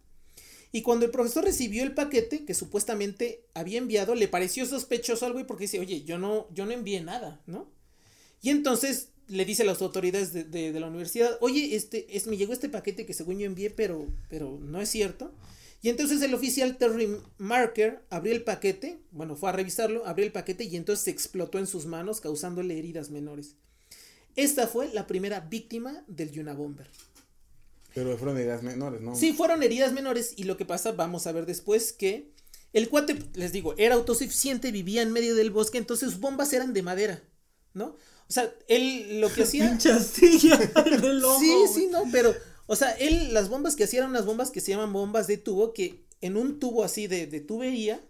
Y 0.73 0.81
cuando 0.81 1.05
el 1.05 1.11
profesor 1.11 1.45
recibió 1.45 1.83
el 1.83 1.93
paquete 1.93 2.47
que 2.47 2.55
supuestamente 2.55 3.45
había 3.53 3.79
enviado, 3.79 4.15
le 4.15 4.27
pareció 4.27 4.65
sospechoso 4.65 5.27
algo 5.27 5.39
y 5.39 5.45
porque 5.45 5.65
dice, 5.65 5.79
oye, 5.79 6.03
yo 6.03 6.19
no, 6.19 6.49
yo 6.55 6.65
no 6.65 6.73
envié 6.73 7.03
nada, 7.03 7.43
¿no? 7.47 7.71
Y 8.41 8.49
entonces 8.49 9.11
le 9.29 9.45
dice 9.45 9.63
a 9.63 9.67
las 9.67 9.83
autoridades 9.83 10.33
de, 10.33 10.81
la 10.81 10.89
universidad, 10.89 11.39
oye, 11.41 11.77
este, 11.77 12.17
es, 12.17 12.27
me 12.27 12.37
llegó 12.37 12.55
este 12.55 12.71
paquete 12.71 13.07
que 13.07 13.15
según 13.15 13.39
yo 13.39 13.47
envié, 13.47 13.71
pero, 13.71 14.09
pero 14.29 14.59
no 14.61 14.81
es 14.81 14.89
cierto. 14.89 15.33
Y 15.83 15.91
entonces 15.91 16.23
el 16.23 16.33
oficial 16.33 16.79
Terry 16.79 17.19
Marker 17.39 18.03
abrió 18.09 18.33
el 18.33 18.43
paquete, 18.43 18.99
bueno, 19.11 19.37
fue 19.37 19.51
a 19.51 19.53
revisarlo, 19.53 20.07
abrió 20.07 20.25
el 20.25 20.33
paquete 20.33 20.65
y 20.65 20.77
entonces 20.77 21.05
se 21.05 21.11
explotó 21.11 21.59
en 21.59 21.67
sus 21.67 21.87
manos, 21.87 22.21
causándole 22.21 22.79
heridas 22.79 23.11
menores. 23.11 23.57
Esta 24.37 24.67
fue 24.67 24.93
la 24.93 25.07
primera 25.07 25.41
víctima 25.41 26.05
del 26.07 26.39
Unabomber. 26.39 26.89
Pero 27.95 28.17
fueron 28.17 28.39
ideas 28.39 28.63
menores, 28.63 29.01
¿no? 29.01 29.15
Sí, 29.15 29.33
fueron 29.33 29.63
heridas 29.63 29.93
menores 29.93 30.35
y 30.37 30.45
lo 30.45 30.57
que 30.57 30.65
pasa, 30.65 30.93
vamos 30.93 31.27
a 31.27 31.33
ver 31.33 31.47
después 31.47 31.93
que 31.93 32.33
el 32.73 32.89
cuate, 32.89 33.19
les 33.35 33.53
digo, 33.53 33.75
era 33.77 33.97
autosuficiente, 33.97 34.73
vivía 34.73 35.03
en 35.03 35.13
medio 35.13 35.35
del 35.35 35.51
bosque, 35.51 35.79
entonces 35.79 36.11
sus 36.11 36.21
bombas 36.21 36.53
eran 36.53 36.73
de 36.73 36.83
madera, 36.83 37.23
¿no? 37.75 37.97
O 38.29 38.33
sea, 38.33 38.55
él 38.69 39.21
lo 39.21 39.31
que 39.33 39.43
hacía... 39.45 39.69
Pinche 39.69 39.93
astilla 39.93 40.59
en 40.87 41.05
el 41.05 41.25
ojo, 41.25 41.39
Sí, 41.39 41.55
sí, 41.75 41.89
no, 41.91 42.05
pero, 42.11 42.35
o 42.67 42.77
sea, 42.77 42.93
él, 42.93 43.35
las 43.35 43.51
bombas 43.51 43.77
que 43.77 43.85
hacía 43.85 44.01
eran 44.01 44.11
unas 44.11 44.25
bombas 44.25 44.51
que 44.51 44.61
se 44.61 44.71
llaman 44.71 44.93
bombas 44.93 45.27
de 45.27 45.37
tubo, 45.37 45.75
que 45.75 46.07
en 46.23 46.37
un 46.37 46.59
tubo 46.59 46.83
así 46.85 47.07
de, 47.09 47.27
de 47.27 47.41
tubería, 47.41 48.03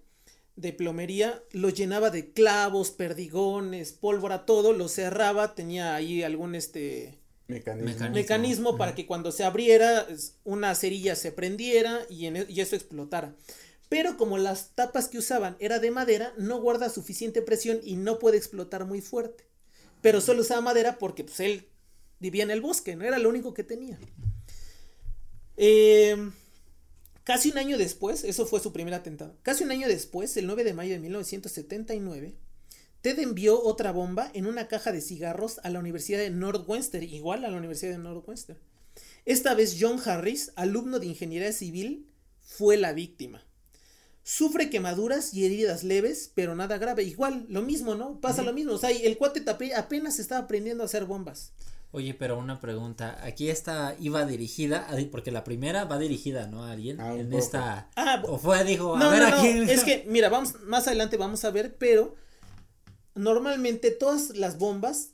de 0.54 0.72
plomería, 0.72 1.42
lo 1.50 1.70
llenaba 1.70 2.10
de 2.10 2.32
clavos, 2.32 2.90
perdigones, 2.90 3.92
pólvora, 3.92 4.46
todo, 4.46 4.72
lo 4.72 4.88
cerraba, 4.88 5.54
tenía 5.54 5.94
ahí 5.96 6.22
algún 6.22 6.54
este 6.54 7.21
Mecanismo. 7.52 7.84
Mecanismo. 7.90 8.14
mecanismo 8.14 8.76
para 8.78 8.94
que 8.94 9.06
cuando 9.06 9.32
se 9.32 9.44
abriera 9.44 10.06
una 10.44 10.74
cerilla 10.74 11.14
se 11.16 11.32
prendiera 11.32 12.00
y, 12.08 12.26
en, 12.26 12.36
e- 12.36 12.46
y 12.48 12.60
eso 12.60 12.76
explotara. 12.76 13.34
Pero 13.88 14.16
como 14.16 14.38
las 14.38 14.70
tapas 14.74 15.08
que 15.08 15.18
usaban 15.18 15.56
era 15.58 15.78
de 15.78 15.90
madera, 15.90 16.32
no 16.38 16.60
guarda 16.60 16.88
suficiente 16.88 17.42
presión 17.42 17.80
y 17.84 17.96
no 17.96 18.18
puede 18.18 18.38
explotar 18.38 18.86
muy 18.86 19.00
fuerte. 19.02 19.44
Pero 20.00 20.20
solo 20.20 20.40
usaba 20.40 20.60
madera 20.62 20.98
porque 20.98 21.24
pues 21.24 21.40
él 21.40 21.68
vivía 22.18 22.42
en 22.42 22.50
el 22.50 22.60
bosque, 22.60 22.96
no 22.96 23.04
era 23.04 23.18
lo 23.18 23.28
único 23.28 23.52
que 23.52 23.64
tenía. 23.64 23.98
Eh, 25.56 26.16
casi 27.24 27.50
un 27.50 27.58
año 27.58 27.78
después, 27.78 28.24
eso 28.24 28.46
fue 28.46 28.60
su 28.60 28.72
primer 28.72 28.94
atentado. 28.94 29.36
Casi 29.42 29.64
un 29.64 29.70
año 29.70 29.88
después, 29.88 30.36
el 30.36 30.46
9 30.46 30.64
de 30.64 30.74
mayo 30.74 30.92
de 30.92 30.98
1979, 31.00 32.34
Ted 33.02 33.18
envió 33.18 33.60
otra 33.62 33.92
bomba 33.92 34.30
en 34.32 34.46
una 34.46 34.68
caja 34.68 34.92
de 34.92 35.00
cigarros 35.00 35.60
a 35.64 35.70
la 35.70 35.80
Universidad 35.80 36.18
de 36.20 36.30
Northwestern, 36.30 37.04
igual 37.04 37.44
a 37.44 37.50
la 37.50 37.58
Universidad 37.58 37.92
de 37.92 37.98
Northwestern. 37.98 38.58
Esta 39.24 39.54
vez 39.54 39.76
John 39.80 40.00
Harris, 40.04 40.52
alumno 40.56 40.98
de 40.98 41.06
ingeniería 41.06 41.52
civil, 41.52 42.08
fue 42.40 42.76
la 42.76 42.92
víctima. 42.92 43.44
Sufre 44.24 44.70
quemaduras 44.70 45.34
y 45.34 45.44
heridas 45.44 45.82
leves, 45.82 46.30
pero 46.34 46.54
nada 46.54 46.78
grave. 46.78 47.02
Igual, 47.02 47.46
lo 47.48 47.62
mismo, 47.62 47.96
¿no? 47.96 48.20
Pasa 48.20 48.42
lo 48.42 48.52
mismo. 48.52 48.72
O 48.74 48.78
sea, 48.78 48.90
el 48.90 49.18
cuate 49.18 49.42
apenas 49.76 50.20
estaba 50.20 50.42
aprendiendo 50.44 50.84
a 50.84 50.86
hacer 50.86 51.06
bombas. 51.06 51.52
Oye, 51.90 52.14
pero 52.14 52.38
una 52.38 52.60
pregunta. 52.60 53.18
Aquí 53.24 53.50
esta 53.50 53.96
iba 53.98 54.24
dirigida, 54.24 54.86
a- 54.88 54.96
porque 55.10 55.32
la 55.32 55.42
primera 55.44 55.84
va 55.86 55.98
dirigida, 55.98 56.46
¿no? 56.46 56.64
A 56.64 56.72
alguien. 56.72 57.00
A 57.00 57.12
un 57.12 57.20
en 57.20 57.32
esta. 57.32 57.90
Ah, 57.96 58.22
O 58.26 58.38
fue, 58.38 58.62
dijo, 58.64 58.94
a 58.94 58.98
No, 58.98 59.10
ver 59.10 59.20
no, 59.22 59.26
a 59.26 59.30
no, 59.30 59.40
quién. 59.40 59.68
Es 59.68 59.82
que, 59.82 60.04
mira, 60.08 60.28
vamos, 60.28 60.54
más 60.62 60.86
adelante 60.86 61.16
vamos 61.16 61.44
a 61.44 61.50
ver, 61.50 61.76
pero 61.76 62.14
normalmente 63.14 63.90
todas 63.90 64.30
las 64.36 64.58
bombas, 64.58 65.10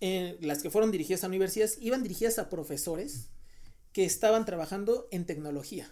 eh, 0.00 0.36
las 0.40 0.62
que 0.62 0.70
fueron 0.70 0.90
dirigidas 0.90 1.24
a 1.24 1.26
universidades, 1.28 1.76
iban 1.80 2.02
dirigidas 2.02 2.38
a 2.38 2.48
profesores 2.48 3.28
que 3.92 4.04
estaban 4.04 4.44
trabajando 4.44 5.08
en 5.10 5.26
tecnología. 5.26 5.90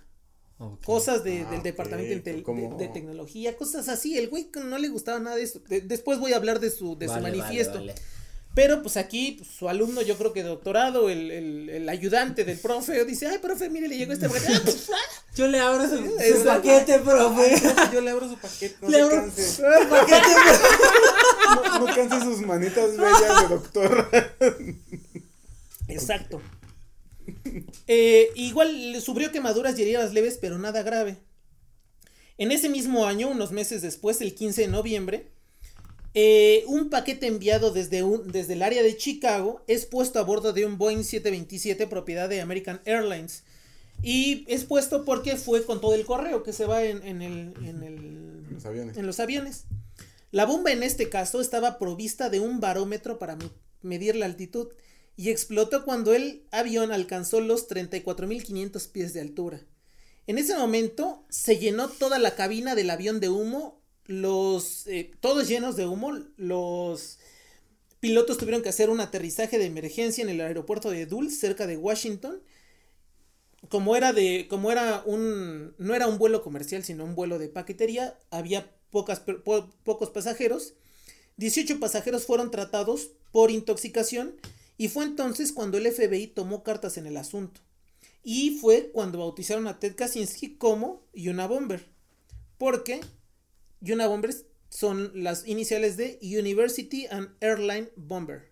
Cosas 0.85 1.23
de- 1.23 1.43
Ah, 1.43 1.51
del 1.51 1.59
ok, 1.61 1.65
departamento 1.65 2.15
de, 2.15 2.21
tel- 2.21 2.43
como- 2.43 2.77
de- 2.77 2.87
de 2.87 2.93
tecnología, 2.93 3.57
cosas 3.57 3.89
así. 3.89 4.19
El 4.19 4.29
güey 4.29 4.51
no 4.65 4.79
le 4.79 4.89
gustaba 4.89 5.21
nada 5.21 5.37
de 5.37 5.43
eso. 5.45 5.61
De- 5.69 5.83
después 5.83 6.19
voy 6.19 6.33
a 6.33 6.37
hablar 6.37 6.59
de 6.59 6.71
su, 6.71 6.97
de 6.99 7.07
su 7.07 7.13
Vale, 7.13 7.31
manifiesto. 7.31 7.75
vale. 7.79 7.95
Pero 8.57 8.83
pues 8.83 8.97
aquí 8.97 9.33
pues, 9.39 9.51
su 9.51 9.69
alumno, 9.69 10.03
yo 10.03 10.17
creo 10.19 10.33
que 10.33 10.43
doctorado, 10.43 11.11
el, 11.11 11.31
el, 11.31 11.71
el 11.71 11.89
ayudante 11.89 12.43
del 12.45 12.59
profe, 12.59 13.05
dice, 13.05 13.29
ay, 13.29 13.39
profe, 13.39 13.71
mire, 13.71 13.87
le 13.87 13.97
llegó 13.99 14.13
este 14.13 14.29
paquete. 14.29 14.53
Ah, 14.53 14.61
pues, 14.65 14.89
Yo 15.37 15.47
le 15.47 15.61
abro 15.61 15.85
su, 15.89 16.45
paquete, 16.45 16.99
profe. 16.99 17.63
Yo 17.93 18.01
le 18.01 18.11
abro 18.11 18.29
su 18.29 18.37
paquete, 18.37 18.77
no 18.83 18.89
Le 18.89 19.01
abro 19.01 19.31
su 19.31 19.63
paquete, 19.89 20.23
No, 21.55 21.79
no 21.81 21.95
canse 21.95 22.21
sus 22.21 22.41
manitas 22.41 22.97
bellas 22.97 23.43
de 23.43 23.49
doctor. 23.55 24.11
Exacto. 25.89 26.41
Eh, 27.87 28.31
igual 28.35 28.93
le 28.93 29.01
sufrió 29.01 29.31
quemaduras 29.33 29.79
y 29.79 29.83
heridas 29.83 30.13
leves, 30.13 30.39
pero 30.41 30.59
nada 30.59 30.83
grave. 30.83 31.17
En 32.37 32.53
ese 32.53 32.69
mismo 32.69 33.07
año, 33.07 33.29
unos 33.29 33.51
meses 33.53 33.83
después, 33.83 34.21
el 34.21 34.35
15 34.35 34.63
de 34.63 34.69
noviembre, 34.69 35.29
eh, 36.15 36.65
un 36.69 36.89
paquete 36.91 37.27
enviado 37.27 37.71
desde, 37.73 38.03
un, 38.03 38.31
desde 38.31 38.55
el 38.55 38.63
área 38.63 38.83
de 38.83 38.97
Chicago 38.97 39.63
es 39.67 39.87
puesto 39.87 40.19
a 40.19 40.23
bordo 40.23 40.53
de 40.53 40.65
un 40.65 40.79
Boeing 40.79 41.03
727 41.05 41.87
propiedad 41.87 42.29
de 42.29 42.41
American 42.41 42.81
Airlines. 42.85 43.43
Y 44.03 44.45
es 44.47 44.65
puesto 44.65 45.05
porque 45.05 45.37
fue 45.37 45.65
con 45.65 45.81
todo 45.81 45.95
el 45.95 46.07
correo 46.07 46.45
que 46.45 46.53
se 46.53 46.67
va 46.67 46.85
en, 46.85 47.03
en 47.03 47.21
el, 47.23 47.55
en 47.65 47.83
el- 47.83 48.55
Los 48.55 48.65
aviones. 48.65 48.97
en 48.97 49.07
los 49.07 49.19
aviones. 49.21 49.65
La 50.31 50.45
bomba 50.45 50.73
en 50.73 50.83
este 50.83 51.09
caso 51.09 51.41
estaba 51.41 51.79
provista 51.79 52.29
de 52.31 52.41
un 52.41 52.61
barómetro 52.61 53.19
para 53.19 53.37
me- 53.37 53.51
medir 53.83 54.17
la 54.17 54.27
altitud 54.27 54.69
y 55.17 55.31
explotó 55.31 55.85
cuando 55.85 56.15
el 56.15 56.45
avión 56.51 56.93
alcanzó 56.93 57.41
los 57.41 57.67
34.500 57.69 58.87
pies 58.89 59.13
de 59.15 59.21
altura. 59.21 59.61
En 60.27 60.39
ese 60.39 60.57
momento 60.57 61.25
se 61.31 61.59
llenó 61.59 61.89
toda 61.89 62.19
la 62.19 62.35
cabina 62.35 62.75
del 62.75 62.91
avión 62.91 63.21
de 63.21 63.31
humo, 63.31 63.81
los 64.07 64.87
eh, 64.87 65.11
todos 65.21 65.49
llenos 65.49 65.77
de 65.77 65.87
humo, 65.87 66.13
los 66.37 67.19
pilotos 68.01 68.39
tuvieron 68.39 68.63
que 68.63 68.69
hacer 68.71 68.91
un 68.91 69.01
aterrizaje 69.01 69.59
de 69.59 69.67
emergencia 69.67 70.23
en 70.23 70.31
el 70.31 70.41
aeropuerto 70.41 70.91
de 70.91 71.07
Dulce, 71.07 71.37
cerca 71.37 71.67
de 71.67 71.77
Washington. 71.77 72.43
Como 73.69 73.97
era 73.97 74.13
de 74.13 74.47
como 74.49 74.71
era 74.71 75.03
un 75.05 75.75
no 75.79 75.95
era 75.95 76.07
un 76.07 76.19
vuelo 76.19 76.43
comercial, 76.43 76.85
sino 76.85 77.05
un 77.05 77.15
vuelo 77.17 77.39
de 77.39 77.49
paquetería, 77.49 78.17
había 78.31 78.71
pocas, 78.91 79.21
po- 79.21 79.71
pocos 79.85 80.11
pasajeros. 80.11 80.75
18 81.37 81.79
pasajeros 81.81 82.27
fueron 82.27 82.51
tratados 82.51 83.11
por 83.31 83.51
intoxicación 83.51 84.35
y 84.77 84.89
fue 84.89 85.05
entonces 85.05 85.53
cuando 85.53 85.79
el 85.79 85.91
FBI 85.93 86.29
tomó 86.29 86.63
cartas 86.63 86.97
en 86.97 87.07
el 87.07 87.17
asunto. 87.17 87.61
Y 88.25 88.59
fue 88.59 88.91
cuando 88.93 89.19
bautizaron 89.19 89.67
a 89.69 89.79
Ted 89.79 89.95
Kaczynski 89.95 90.57
como 90.57 91.03
Unabomber. 91.15 91.87
Porque 92.59 93.01
Unabomber 93.81 94.35
son 94.69 95.13
las 95.15 95.47
iniciales 95.47 95.97
de 95.97 96.19
University 96.23 97.07
and 97.07 97.31
Airline 97.41 97.89
Bomber. 97.97 98.51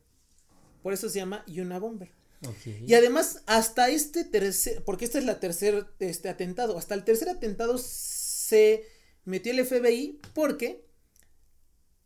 Por 0.83 0.93
eso 0.93 1.09
se 1.11 1.19
llama 1.19 1.45
Unabomber. 1.49 2.11
Ok. 2.47 2.67
Y 2.87 2.95
además, 2.95 3.43
hasta 3.47 3.89
este 3.91 4.25
tercer, 4.25 4.85
porque 4.85 5.05
este 5.05 5.19
es 5.19 5.25
la 5.25 5.41
tercer 5.41 5.87
este 5.99 6.29
atentado, 6.29 6.79
hasta 6.79 6.95
el 6.95 7.03
tercer 7.05 7.29
atentado 7.29 7.77
se 7.79 8.85
metió 9.27 9.53
el 9.53 9.65
FBI 9.67 10.19
porque 10.35 10.83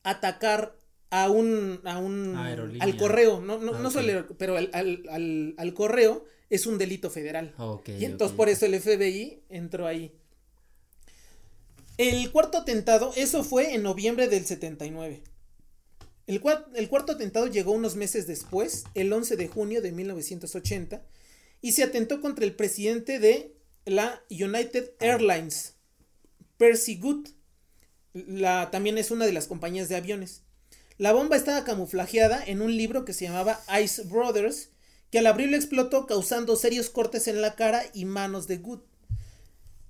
atacar 0.02 0.76
a 1.10 1.28
un, 1.30 1.80
a 1.84 1.98
un, 1.98 2.36
Aerolínea. 2.36 2.82
al 2.84 2.96
correo, 2.96 3.40
no, 3.40 3.58
no, 3.58 3.74
Ah, 3.74 3.78
no 3.80 3.88
ok. 3.88 3.94
solo, 3.94 4.26
pero 4.38 4.56
al, 4.56 4.70
al, 4.72 5.02
al, 5.10 5.54
al 5.56 5.74
correo 5.74 6.24
es 6.48 6.66
un 6.66 6.78
delito 6.78 7.10
federal. 7.10 7.54
Y 7.98 8.04
entonces 8.04 8.36
por 8.36 8.48
eso 8.48 8.66
el 8.66 8.80
FBI 8.80 9.42
entró 9.48 9.86
ahí. 9.86 10.12
El 11.98 12.30
cuarto 12.32 12.58
atentado, 12.58 13.12
eso 13.16 13.44
fue 13.44 13.74
en 13.74 13.82
noviembre 13.82 14.28
del 14.28 14.46
79. 14.46 15.22
El, 16.26 16.40
cua- 16.40 16.66
el 16.74 16.88
cuarto 16.88 17.12
atentado 17.12 17.46
llegó 17.48 17.72
unos 17.72 17.96
meses 17.96 18.26
después, 18.26 18.84
el 18.94 19.12
11 19.12 19.36
de 19.36 19.48
junio 19.48 19.82
de 19.82 19.92
1980, 19.92 21.02
y 21.60 21.72
se 21.72 21.82
atentó 21.82 22.20
contra 22.20 22.44
el 22.44 22.54
presidente 22.54 23.18
de 23.18 23.52
la 23.84 24.22
United 24.30 24.92
Airlines, 25.00 25.74
Percy 26.60 26.96
Good. 26.96 27.26
La, 28.12 28.70
también 28.70 28.98
es 28.98 29.10
una 29.10 29.24
de 29.24 29.32
las 29.32 29.46
compañías 29.46 29.88
de 29.88 29.96
aviones. 29.96 30.42
La 30.98 31.12
bomba 31.14 31.36
estaba 31.36 31.64
camuflajeada 31.64 32.44
en 32.44 32.60
un 32.60 32.76
libro 32.76 33.06
que 33.06 33.14
se 33.14 33.24
llamaba 33.24 33.58
Ice 33.82 34.02
Brothers, 34.02 34.68
que 35.10 35.20
al 35.20 35.26
abrirlo 35.26 35.56
explotó 35.56 36.06
causando 36.06 36.56
serios 36.56 36.90
cortes 36.90 37.26
en 37.28 37.40
la 37.40 37.54
cara 37.54 37.82
y 37.94 38.04
manos 38.04 38.46
de 38.46 38.58
Good. 38.58 38.80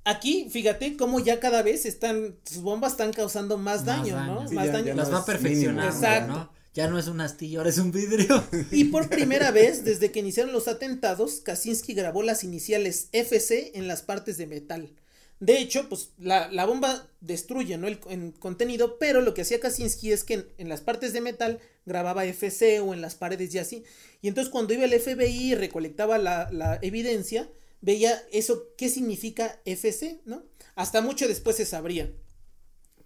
Aquí, 0.04 0.48
fíjate 0.50 0.96
cómo 0.96 1.18
ya 1.18 1.40
cada 1.40 1.62
vez 1.62 1.84
están, 1.86 2.36
sus 2.44 2.62
bombas 2.62 2.92
están 2.92 3.12
causando 3.12 3.58
más, 3.58 3.84
Más 3.84 3.86
daño, 3.86 4.14
daño. 4.14 4.34
¿no? 4.42 4.48
Sí, 4.48 4.54
más 4.54 4.66
ya- 4.66 4.72
daño. 4.72 4.86
ya 4.86 4.94
Las 4.94 5.08
no 5.08 5.14
va 5.14 5.20
es 5.20 5.26
perfeccionando. 5.26 5.92
Exacto. 5.92 6.32
¿no? 6.32 6.52
Ya 6.72 6.86
no 6.88 6.98
es 7.00 7.08
una 7.08 7.24
astilla, 7.24 7.58
ahora 7.58 7.70
es 7.70 7.78
un 7.78 7.90
vidrio. 7.90 8.44
Y 8.70 8.84
por 8.84 9.08
primera 9.08 9.50
vez, 9.50 9.84
desde 9.84 10.12
que 10.12 10.20
iniciaron 10.20 10.52
los 10.52 10.68
atentados, 10.68 11.40
Kaczynski 11.40 11.94
grabó 11.94 12.22
las 12.22 12.44
iniciales 12.44 13.08
FC 13.12 13.72
en 13.74 13.88
las 13.88 14.02
partes 14.02 14.38
de 14.38 14.46
metal. 14.46 14.94
De 15.40 15.58
hecho, 15.58 15.88
pues 15.88 16.10
la, 16.18 16.50
la 16.52 16.66
bomba 16.66 17.08
destruye 17.22 17.78
¿no? 17.78 17.86
el, 17.88 17.98
en 18.10 18.30
contenido, 18.32 18.98
pero 18.98 19.22
lo 19.22 19.32
que 19.34 19.40
hacía 19.42 19.58
Kaczynski 19.58 20.12
es 20.12 20.22
que 20.22 20.34
en, 20.34 20.46
en 20.58 20.68
las 20.68 20.82
partes 20.82 21.12
de 21.14 21.22
metal 21.22 21.60
grababa 21.86 22.26
FC 22.26 22.80
o 22.80 22.92
en 22.92 23.00
las 23.00 23.14
paredes 23.14 23.54
y 23.54 23.58
así. 23.58 23.84
Y 24.20 24.28
entonces 24.28 24.50
cuando 24.52 24.74
iba 24.74 24.84
el 24.84 24.92
FBI 25.00 25.52
y 25.52 25.54
recolectaba 25.54 26.18
la, 26.18 26.50
la 26.52 26.78
evidencia, 26.82 27.50
veía 27.80 28.22
eso, 28.32 28.68
qué 28.76 28.90
significa 28.90 29.60
FC, 29.64 30.20
¿no? 30.26 30.44
Hasta 30.74 31.00
mucho 31.00 31.26
después 31.26 31.56
se 31.56 31.64
sabría. 31.64 32.12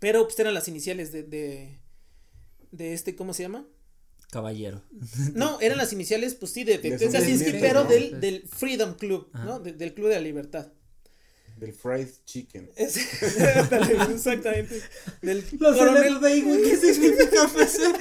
Pero 0.00 0.24
pues 0.26 0.36
eran 0.40 0.54
las 0.54 0.66
iniciales 0.66 1.12
de, 1.12 1.22
de, 1.22 1.78
de 2.72 2.94
este, 2.94 3.14
¿cómo 3.14 3.32
se 3.32 3.44
llama? 3.44 3.66
Caballero. 4.32 4.82
No, 5.34 5.60
eran 5.60 5.78
las 5.78 5.92
iniciales, 5.92 6.34
pues 6.34 6.50
sí, 6.52 6.64
de, 6.64 6.78
de 6.78 6.98
Kaczynski, 6.98 7.52
pero 7.60 7.84
¿no? 7.84 7.90
del, 7.90 8.20
del 8.20 8.42
Freedom 8.48 8.94
Club, 8.94 9.30
Ajá. 9.32 9.44
¿no? 9.44 9.60
De- 9.60 9.72
del 9.72 9.94
Club 9.94 10.08
de 10.08 10.14
la 10.16 10.20
Libertad. 10.20 10.72
Del 11.56 11.72
fried 11.72 12.08
chicken. 12.24 12.68
Es- 12.76 12.96
Exactamente. 12.96 14.82
Del 15.22 15.44
Los 15.58 15.76
coronel- 15.76 16.18
güey, 16.18 16.42
¿qué 16.62 16.76
significa? 16.76 17.48
Fried 17.48 17.68
chicken. 17.68 18.00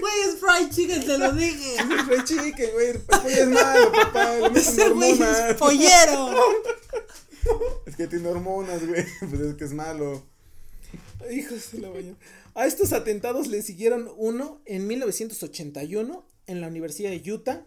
Güey, 0.00 0.14
es 0.28 0.36
fried 0.40 0.70
chicken, 0.70 1.04
te 1.06 1.18
lo 1.18 1.32
dije. 1.32 1.76
El 1.78 2.00
fried 2.06 2.24
chicken, 2.24 2.70
güey. 2.72 2.88
El 2.90 2.98
pollo 3.00 3.28
es 3.28 3.48
malo, 3.48 3.92
papá. 3.92 4.36
Ese 4.54 4.88
güey 4.90 5.12
es 5.22 5.54
pollero. 5.56 6.34
Es 7.86 7.96
que 7.96 8.06
tiene 8.06 8.28
hormonas, 8.28 8.86
güey. 8.86 9.04
Pues 9.20 9.40
es 9.40 9.54
que 9.54 9.64
es 9.64 9.72
malo. 9.72 10.22
Hijos 11.30 11.72
de 11.72 11.78
la 11.78 11.90
mañana. 11.90 12.16
A 12.54 12.66
estos 12.66 12.92
atentados 12.92 13.46
le 13.46 13.62
siguieron 13.62 14.10
uno 14.16 14.60
en 14.66 14.86
1981 14.88 16.26
en 16.46 16.60
la 16.60 16.66
Universidad 16.66 17.10
de 17.10 17.32
Utah. 17.32 17.64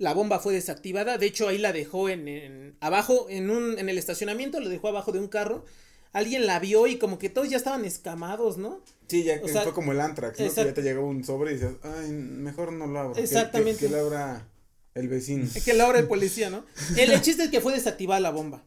La 0.00 0.14
bomba 0.14 0.38
fue 0.40 0.54
desactivada, 0.54 1.16
de 1.18 1.26
hecho 1.26 1.46
ahí 1.46 1.58
la 1.58 1.72
dejó 1.72 2.08
en, 2.08 2.26
en- 2.26 2.76
abajo 2.80 3.26
en 3.28 3.50
un 3.50 3.78
en 3.78 3.88
el 3.88 3.98
estacionamiento, 3.98 4.58
lo 4.58 4.68
dejó 4.68 4.88
abajo 4.88 5.12
de 5.12 5.20
un 5.20 5.28
carro. 5.28 5.64
Alguien 6.12 6.44
la 6.46 6.58
vio 6.58 6.86
y 6.88 6.96
como 6.98 7.18
que 7.20 7.28
todos 7.28 7.48
ya 7.50 7.56
estaban 7.56 7.84
escamados, 7.84 8.56
¿no? 8.58 8.82
Sí, 9.06 9.22
ya 9.22 9.36
O 9.40 9.46
que 9.46 9.52
sea, 9.52 9.62
fue 9.62 9.72
como 9.74 9.92
el 9.92 10.00
Antrax, 10.00 10.40
¿no? 10.40 10.48
Que 10.48 10.64
ya 10.64 10.74
te 10.74 10.82
llegó 10.82 11.06
un 11.06 11.22
sobre 11.22 11.52
y 11.52 11.54
dices, 11.54 11.72
ay, 11.84 12.10
mejor 12.10 12.72
no 12.72 12.86
lo 12.88 12.98
abro. 12.98 13.12
que- 13.12 13.20
que- 13.20 13.24
Exactamente. 13.24 13.78
Que, 13.86 13.88
lo 13.90 14.00
abra 14.00 14.48
el 14.94 15.06
vecino. 15.08 15.46
Que 15.64 15.74
la 15.74 15.86
hora 15.86 15.98
el 16.00 16.08
policía, 16.08 16.50
¿no? 16.50 16.64
El, 16.96 17.12
el 17.12 17.20
chiste 17.22 17.44
es 17.44 17.50
que 17.50 17.60
fue 17.60 17.74
desactivada 17.74 18.18
la 18.20 18.30
bomba. 18.30 18.64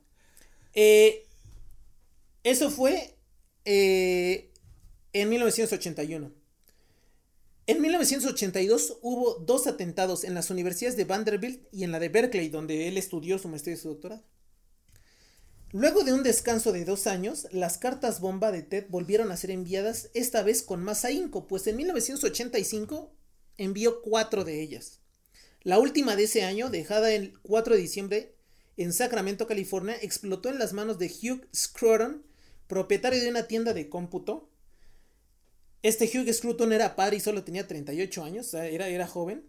Eh, 0.74 1.26
eso 2.44 2.70
fue 2.70 3.16
eh, 3.66 4.50
en 5.14 5.30
1981. 5.30 6.32
En 7.66 7.82
1982 7.82 8.98
hubo 9.02 9.36
dos 9.36 9.68
atentados 9.68 10.26
en 10.26 10.34
las 10.34 10.50
universidades 10.50 10.98
de 10.98 11.06
Vanderbilt 11.06 11.66
y 11.72 11.86
en 11.86 11.92
la 11.92 12.00
de 12.00 12.10
Berkeley, 12.10 12.50
donde 12.50 12.90
él 12.90 12.98
estudió 12.98 13.40
su 13.40 13.48
maestría 13.48 13.76
y 13.76 13.80
su 13.80 13.88
doctorado. 13.88 14.24
Luego 15.72 16.04
de 16.04 16.14
un 16.14 16.24
descanso 16.24 16.72
de 16.72 16.84
dos 16.86 17.08
años, 17.08 17.48
las 17.52 17.78
cartas 17.78 18.20
bomba 18.20 18.52
de 18.52 18.64
Ted 18.64 18.86
volvieron 18.90 19.32
a 19.32 19.38
ser 19.38 19.50
enviadas, 19.50 20.10
esta 20.14 20.44
vez 20.44 20.62
con 20.62 20.84
más 20.84 21.06
ahínco, 21.06 21.48
pues 21.48 21.66
en 21.66 21.78
1985 21.78 23.16
envió 23.58 24.02
cuatro 24.02 24.44
de 24.44 24.62
ellas. 24.62 25.00
La 25.62 25.80
última 25.80 26.18
de 26.18 26.24
ese 26.24 26.44
año, 26.44 26.70
dejada 26.70 27.12
el 27.12 27.40
4 27.44 27.76
de 27.76 27.82
diciembre 27.82 28.36
en 28.76 28.92
Sacramento, 28.92 29.48
California, 29.48 29.96
explotó 30.02 30.50
en 30.50 30.60
las 30.60 30.74
manos 30.74 31.00
de 31.00 31.08
Hugh 31.08 31.48
Scruton, 31.56 32.26
propietario 32.68 33.22
de 33.22 33.30
una 33.30 33.48
tienda 33.48 33.74
de 33.74 33.88
cómputo. 33.88 34.50
Este 35.84 36.06
Hugh 36.08 36.34
Scruton 36.34 36.74
era 36.74 36.96
padre 36.96 37.18
y 37.18 37.22
solo 37.22 37.44
tenía 37.44 37.68
38 37.68 38.24
años, 38.24 38.48
o 38.48 38.52
sea, 38.52 38.68
era, 38.68 38.88
era 38.90 39.08
joven. 39.08 39.46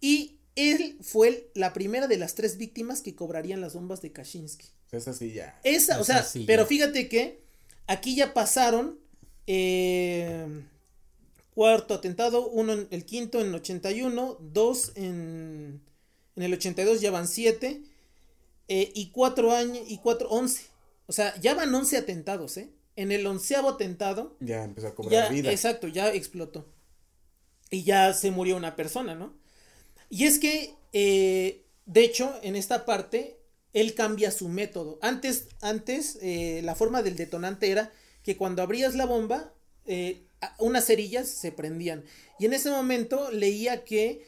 Y 0.00 0.40
él 0.56 0.98
fue 1.02 1.50
la 1.54 1.72
primera 1.74 2.08
de 2.08 2.18
las 2.18 2.34
tres 2.34 2.58
víctimas 2.58 3.02
que 3.02 3.14
cobrarían 3.14 3.60
las 3.60 3.74
bombas 3.74 4.02
de 4.02 4.12
Kaczynski. 4.12 4.68
Es 4.92 5.08
así 5.08 5.32
ya. 5.32 5.60
Esa, 5.64 6.00
o 6.00 6.04
Esa 6.04 6.04
sea, 6.04 6.22
sí, 6.24 6.44
pero 6.46 6.66
fíjate 6.66 7.08
que 7.08 7.42
aquí 7.86 8.16
ya 8.16 8.34
pasaron 8.34 8.98
eh, 9.46 10.64
cuarto 11.54 11.94
atentado, 11.94 12.48
uno 12.48 12.72
en 12.74 12.88
el 12.90 13.04
quinto 13.04 13.40
en 13.40 13.54
81, 13.54 14.38
dos 14.40 14.92
en, 14.96 15.82
en 16.36 16.42
el 16.42 16.52
82 16.54 17.00
ya 17.00 17.10
van 17.10 17.28
siete. 17.28 17.82
eh, 18.68 18.92
y 18.94 19.10
cuatro 19.10 19.52
años, 19.52 19.80
y 19.88 19.98
cuatro, 19.98 20.28
once. 20.28 20.64
O 21.06 21.12
sea, 21.12 21.38
ya 21.40 21.54
van 21.54 21.74
once 21.74 21.96
atentados, 21.96 22.56
¿eh? 22.56 22.70
En 22.96 23.12
el 23.12 23.26
onceavo 23.26 23.70
atentado. 23.70 24.36
Ya 24.40 24.64
empezó 24.64 24.88
a 24.88 24.94
cobrar 24.94 25.12
Ya, 25.12 25.28
vida. 25.28 25.52
exacto, 25.52 25.86
ya 25.88 26.12
explotó. 26.12 26.66
Y 27.70 27.82
ya 27.84 28.12
se 28.14 28.30
murió 28.30 28.56
una 28.56 28.74
persona, 28.76 29.14
¿no? 29.14 29.34
Y 30.08 30.24
es 30.24 30.38
que, 30.38 30.74
eh, 30.92 31.64
de 31.84 32.04
hecho, 32.04 32.34
en 32.42 32.56
esta 32.56 32.84
parte, 32.86 33.38
él 33.72 33.94
cambia 33.94 34.30
su 34.30 34.48
método. 34.48 34.98
Antes, 35.02 35.48
antes 35.60 36.18
eh, 36.22 36.60
la 36.64 36.74
forma 36.74 37.02
del 37.02 37.16
detonante 37.16 37.70
era 37.70 37.92
que 38.22 38.36
cuando 38.36 38.62
abrías 38.62 38.94
la 38.94 39.04
bomba, 39.04 39.52
eh, 39.84 40.22
unas 40.58 40.86
cerillas 40.86 41.28
se 41.28 41.52
prendían. 41.52 42.04
Y 42.38 42.46
en 42.46 42.54
ese 42.54 42.70
momento 42.70 43.30
leía 43.30 43.84
que 43.84 44.26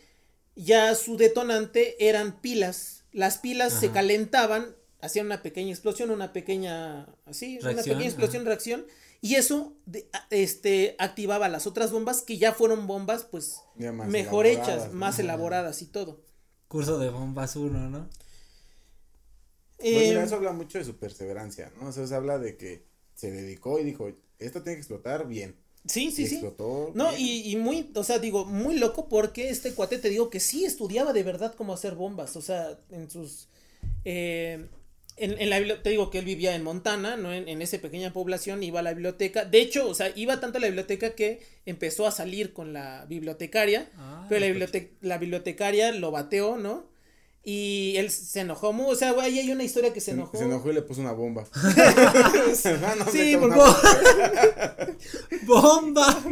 ya 0.56 0.94
su 0.94 1.16
detonante 1.16 2.08
eran 2.08 2.40
pilas. 2.40 3.04
Las 3.12 3.38
pilas 3.38 3.72
se 3.72 3.90
calentaban, 3.90 4.76
hacían 5.00 5.26
una 5.26 5.42
pequeña 5.42 5.70
explosión, 5.70 6.10
una 6.10 6.32
pequeña, 6.32 7.06
así, 7.26 7.58
una 7.62 7.82
pequeña 7.82 8.04
explosión, 8.04 8.42
ajá. 8.42 8.48
reacción. 8.50 8.86
Y 9.20 9.34
eso 9.34 9.74
de- 9.86 10.08
este, 10.30 10.94
activaba 10.98 11.48
las 11.48 11.66
otras 11.66 11.90
bombas 11.90 12.22
que 12.22 12.38
ya 12.38 12.52
fueron 12.52 12.86
bombas, 12.86 13.24
pues, 13.24 13.62
Ya 13.76 13.92
más 13.92 14.08
mejor 14.08 14.46
hechas, 14.46 14.92
más 14.92 15.14
Ajá. 15.14 15.22
elaboradas 15.22 15.82
y 15.82 15.86
todo. 15.86 16.20
Curso 16.68 16.98
de 16.98 17.10
bombas 17.10 17.56
uno, 17.56 17.88
¿no? 17.90 18.08
Pues 19.90 20.08
mira, 20.08 20.22
Eh, 20.22 20.24
eso 20.24 20.34
habla 20.36 20.52
mucho 20.52 20.78
de 20.78 20.84
su 20.84 20.96
perseverancia, 20.96 21.72
¿no? 21.80 21.88
O 21.88 21.92
sea, 21.92 22.06
se 22.06 22.14
habla 22.14 22.38
de 22.38 22.56
que 22.56 22.84
se 23.14 23.30
dedicó 23.30 23.78
y 23.78 23.84
dijo, 23.84 24.10
esto 24.38 24.62
tiene 24.62 24.76
que 24.76 24.80
explotar 24.80 25.26
bien. 25.28 25.56
sí, 25.84 26.10
sí, 26.10 26.22
y 26.24 26.26
sí. 26.26 26.34
explotó. 26.36 26.90
No, 26.94 27.08
bien. 27.10 27.20
y, 27.20 27.52
y 27.52 27.56
muy, 27.56 27.90
o 27.94 28.04
sea, 28.04 28.18
digo, 28.18 28.44
muy 28.44 28.76
loco 28.78 29.08
porque 29.08 29.48
este 29.50 29.72
cuate 29.74 29.98
te 29.98 30.10
digo 30.10 30.30
que 30.30 30.40
sí 30.40 30.64
estudiaba 30.64 31.12
de 31.12 31.22
verdad 31.22 31.54
cómo 31.56 31.72
hacer 31.72 31.94
bombas, 31.94 32.36
o 32.36 32.42
sea, 32.42 32.78
en 32.90 33.08
sus... 33.10 33.48
eh, 34.04 34.68
en, 35.20 35.40
en 35.40 35.50
la 35.50 35.82
te 35.82 35.90
digo 35.90 36.10
que 36.10 36.18
él 36.18 36.24
vivía 36.24 36.54
en 36.54 36.62
Montana, 36.62 37.16
¿no? 37.16 37.32
En, 37.32 37.48
en 37.48 37.62
esa 37.62 37.78
pequeña 37.78 38.12
población, 38.12 38.62
iba 38.62 38.80
a 38.80 38.82
la 38.82 38.92
biblioteca. 38.92 39.44
De 39.44 39.60
hecho, 39.60 39.88
o 39.88 39.94
sea, 39.94 40.10
iba 40.16 40.40
tanto 40.40 40.58
a 40.58 40.60
la 40.60 40.66
biblioteca 40.68 41.10
que 41.14 41.40
empezó 41.66 42.06
a 42.06 42.10
salir 42.10 42.52
con 42.52 42.72
la 42.72 43.04
bibliotecaria. 43.08 43.90
Ah, 43.96 44.26
Pero 44.28 44.40
la, 44.40 44.46
bibliote- 44.46 44.90
la 45.00 45.18
bibliotecaria 45.18 45.92
lo 45.92 46.10
bateó, 46.10 46.56
¿no? 46.56 46.86
Y 47.44 47.94
él 47.96 48.10
se 48.10 48.40
enojó 48.40 48.72
muy, 48.74 48.92
o 48.92 48.94
sea, 48.94 49.12
güey, 49.12 49.26
ahí 49.28 49.38
hay 49.38 49.50
una 49.52 49.64
historia 49.64 49.92
que 49.94 50.00
se 50.00 50.10
enojó. 50.10 50.36
se 50.36 50.44
enojó 50.44 50.70
y 50.70 50.74
le 50.74 50.82
puso 50.82 51.00
una 51.00 51.12
bomba. 51.12 51.46
Ah, 51.54 52.94
no, 52.98 53.10
Sí, 53.10 53.36
por. 53.38 53.54
¡Bomba! 55.46 56.22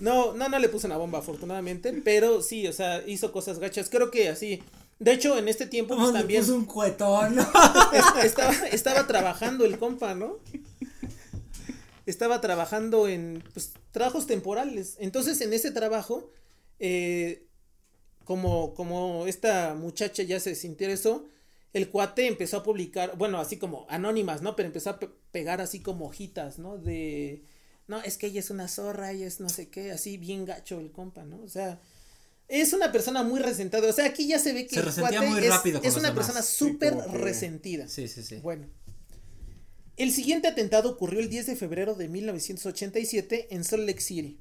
No, 0.00 0.34
no, 0.34 0.48
no 0.48 0.58
le 0.58 0.68
puso 0.68 0.86
una 0.86 0.96
bomba, 0.96 1.20
afortunadamente, 1.20 1.92
pero 2.04 2.42
sí, 2.42 2.66
o 2.66 2.72
sea, 2.72 3.02
hizo 3.06 3.32
cosas 3.32 3.58
gachas. 3.58 3.88
Creo 3.88 4.10
que 4.10 4.28
así. 4.28 4.62
De 4.98 5.12
hecho, 5.12 5.36
en 5.38 5.48
este 5.48 5.66
tiempo, 5.66 5.94
pues 5.94 6.06
¿Cómo 6.06 6.12
le 6.12 6.18
también 6.20 6.42
puso 6.42 6.56
un 6.56 6.64
cuetón? 6.66 7.38
es- 7.92 8.24
estaba, 8.24 8.52
estaba 8.68 9.06
trabajando 9.06 9.64
el 9.64 9.78
compa, 9.78 10.14
¿no? 10.14 10.38
Estaba 12.06 12.40
trabajando 12.40 13.08
en 13.08 13.42
pues, 13.54 13.72
trabajos 13.90 14.26
temporales. 14.26 14.96
Entonces, 15.00 15.40
en 15.40 15.52
ese 15.54 15.70
trabajo, 15.70 16.30
eh, 16.78 17.46
como, 18.24 18.74
como 18.74 19.26
esta 19.26 19.74
muchacha 19.74 20.22
ya 20.22 20.38
se 20.38 20.50
desinteresó, 20.50 21.26
el 21.72 21.88
cuate 21.90 22.26
empezó 22.26 22.58
a 22.58 22.62
publicar, 22.62 23.16
bueno, 23.16 23.38
así 23.40 23.56
como 23.58 23.86
anónimas, 23.88 24.42
¿no? 24.42 24.54
Pero 24.54 24.66
empezó 24.66 24.90
a 24.90 24.98
pe- 24.98 25.10
pegar 25.32 25.60
así 25.60 25.80
como 25.80 26.06
hojitas, 26.06 26.58
¿no? 26.58 26.76
De, 26.78 27.42
no, 27.88 28.00
es 28.02 28.18
que 28.18 28.26
ella 28.28 28.40
es 28.40 28.50
una 28.50 28.68
zorra, 28.68 29.10
ella 29.12 29.26
es 29.26 29.40
no 29.40 29.48
sé 29.48 29.68
qué, 29.70 29.90
así 29.90 30.18
bien 30.18 30.44
gacho 30.44 30.80
el 30.80 30.92
compa, 30.92 31.24
¿no? 31.24 31.40
O 31.42 31.48
sea, 31.48 31.80
es 32.48 32.72
una 32.72 32.92
persona 32.92 33.22
muy 33.22 33.40
resentada. 33.40 33.88
O 33.88 33.92
sea, 33.92 34.06
aquí 34.06 34.26
ya 34.28 34.38
se 34.38 34.52
ve 34.52 34.66
que 34.66 34.76
Se 34.76 34.82
resentía 34.82 35.18
cuate 35.20 35.30
muy 35.32 35.40
es, 35.44 35.48
rápido 35.50 35.80
con 35.80 35.86
es 35.88 35.94
los 35.94 36.00
una 36.02 36.10
demás. 36.10 36.26
persona 36.26 36.42
súper 36.44 36.94
que- 36.96 37.18
resentida. 37.18 37.88
Sí, 37.88 38.08
sí, 38.08 38.22
sí. 38.22 38.36
Bueno. 38.36 38.66
El 39.96 40.10
siguiente 40.10 40.48
atentado 40.48 40.90
ocurrió 40.90 41.20
el 41.20 41.28
10 41.30 41.46
de 41.46 41.56
febrero 41.56 41.94
de 41.94 42.08
1987 42.08 43.48
en 43.50 43.62
Salt 43.64 43.86
Lake 43.86 44.00
City. 44.00 44.40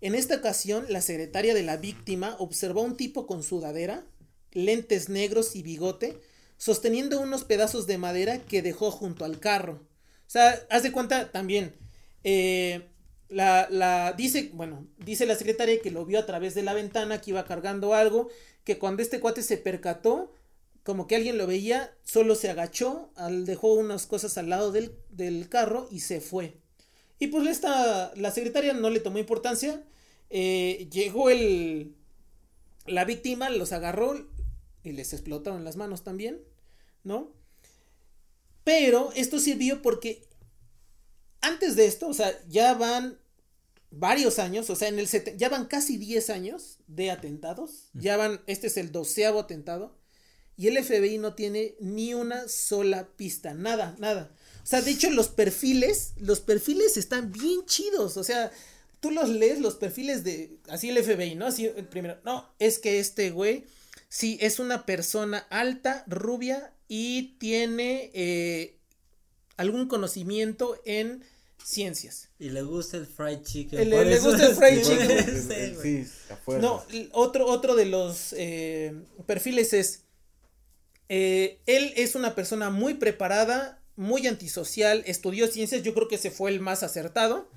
En 0.00 0.14
esta 0.14 0.36
ocasión, 0.36 0.86
la 0.88 1.00
secretaria 1.02 1.54
de 1.54 1.62
la 1.62 1.76
víctima 1.76 2.36
observó 2.38 2.80
a 2.80 2.84
un 2.84 2.96
tipo 2.96 3.26
con 3.26 3.42
sudadera, 3.42 4.04
lentes 4.52 5.08
negros 5.08 5.54
y 5.56 5.62
bigote, 5.62 6.18
sosteniendo 6.56 7.20
unos 7.20 7.44
pedazos 7.44 7.86
de 7.86 7.98
madera 7.98 8.38
que 8.44 8.62
dejó 8.62 8.90
junto 8.90 9.24
al 9.24 9.38
carro. 9.38 9.86
O 10.26 10.30
sea, 10.30 10.60
haz 10.70 10.82
de 10.82 10.92
cuenta 10.92 11.30
también. 11.30 11.74
eh, 12.24 12.88
la, 13.28 13.68
la 13.70 14.12
dice, 14.12 14.50
bueno, 14.54 14.86
dice 14.98 15.26
la 15.26 15.34
secretaria 15.36 15.80
que 15.80 15.90
lo 15.90 16.04
vio 16.06 16.18
a 16.18 16.26
través 16.26 16.54
de 16.54 16.62
la 16.62 16.74
ventana, 16.74 17.20
que 17.20 17.30
iba 17.30 17.44
cargando 17.44 17.94
algo, 17.94 18.28
que 18.64 18.78
cuando 18.78 19.02
este 19.02 19.20
cuate 19.20 19.42
se 19.42 19.58
percató, 19.58 20.32
como 20.82 21.06
que 21.06 21.16
alguien 21.16 21.36
lo 21.36 21.46
veía, 21.46 21.94
solo 22.02 22.34
se 22.34 22.48
agachó, 22.50 23.10
al, 23.14 23.44
dejó 23.44 23.74
unas 23.74 24.06
cosas 24.06 24.38
al 24.38 24.48
lado 24.48 24.72
del, 24.72 24.96
del 25.10 25.48
carro 25.48 25.88
y 25.90 26.00
se 26.00 26.20
fue. 26.20 26.56
Y 27.18 27.26
pues 27.28 27.46
esta, 27.46 28.12
la 28.16 28.30
secretaria 28.30 28.72
no 28.72 28.90
le 28.90 29.00
tomó 29.00 29.18
importancia, 29.18 29.82
eh, 30.30 30.88
llegó 30.90 31.30
el, 31.30 31.94
la 32.86 33.04
víctima, 33.04 33.50
los 33.50 33.72
agarró 33.72 34.16
y 34.82 34.92
les 34.92 35.12
explotaron 35.12 35.64
las 35.64 35.76
manos 35.76 36.04
también, 36.04 36.40
¿no? 37.04 37.32
Pero 38.64 39.10
esto 39.14 39.38
sirvió 39.38 39.82
porque 39.82 40.27
antes 41.40 41.76
de 41.76 41.86
esto, 41.86 42.08
o 42.08 42.14
sea, 42.14 42.32
ya 42.48 42.74
van 42.74 43.18
varios 43.90 44.38
años, 44.38 44.68
o 44.70 44.76
sea, 44.76 44.88
en 44.88 44.98
el 44.98 45.08
ya 45.36 45.48
van 45.48 45.66
casi 45.66 45.96
10 45.96 46.30
años 46.30 46.78
de 46.86 47.10
atentados, 47.10 47.90
ya 47.94 48.16
van, 48.16 48.40
este 48.46 48.66
es 48.66 48.76
el 48.76 48.92
doceavo 48.92 49.40
atentado, 49.40 49.96
y 50.56 50.66
el 50.66 50.82
FBI 50.82 51.18
no 51.18 51.34
tiene 51.34 51.76
ni 51.80 52.14
una 52.14 52.48
sola 52.48 53.08
pista, 53.16 53.54
nada, 53.54 53.94
nada. 53.98 54.34
O 54.62 54.66
sea, 54.66 54.82
de 54.82 54.90
hecho 54.90 55.08
los 55.10 55.28
perfiles, 55.28 56.14
los 56.18 56.40
perfiles 56.40 56.96
están 56.96 57.32
bien 57.32 57.64
chidos, 57.64 58.16
o 58.16 58.24
sea, 58.24 58.50
tú 59.00 59.10
los 59.10 59.28
lees, 59.28 59.60
los 59.60 59.76
perfiles 59.76 60.24
de, 60.24 60.58
así 60.68 60.90
el 60.90 61.02
FBI, 61.02 61.36
¿no? 61.36 61.46
Así 61.46 61.66
el 61.66 61.86
primero, 61.86 62.18
no, 62.24 62.52
es 62.58 62.78
que 62.78 62.98
este 62.98 63.30
güey, 63.30 63.64
sí, 64.08 64.36
es 64.40 64.58
una 64.58 64.84
persona 64.84 65.46
alta, 65.50 66.04
rubia, 66.08 66.72
y 66.88 67.36
tiene 67.38 68.10
eh, 68.14 68.77
algún 69.58 69.88
conocimiento 69.88 70.80
en 70.86 71.22
ciencias. 71.62 72.30
Y 72.38 72.48
le 72.48 72.62
gusta 72.62 72.96
el 72.96 73.06
fried 73.06 73.42
chicken. 73.42 73.90
Le 73.90 74.18
gusta 74.18 74.46
el 74.46 74.54
fried 74.54 74.82
chicken. 74.82 75.82
Sí. 75.82 76.06
No, 76.60 76.82
otro, 77.12 77.46
otro 77.46 77.76
de 77.76 77.84
los 77.84 78.32
eh, 78.32 78.94
perfiles 79.26 79.74
es, 79.74 80.04
eh, 81.10 81.60
él 81.66 81.92
es 81.96 82.14
una 82.14 82.34
persona 82.34 82.70
muy 82.70 82.94
preparada, 82.94 83.82
muy 83.96 84.26
antisocial, 84.26 85.02
estudió 85.06 85.48
ciencias, 85.48 85.82
yo 85.82 85.92
creo 85.92 86.08
que 86.08 86.14
ese 86.14 86.30
fue 86.30 86.50
el 86.50 86.60
más 86.60 86.82
acertado. 86.82 87.50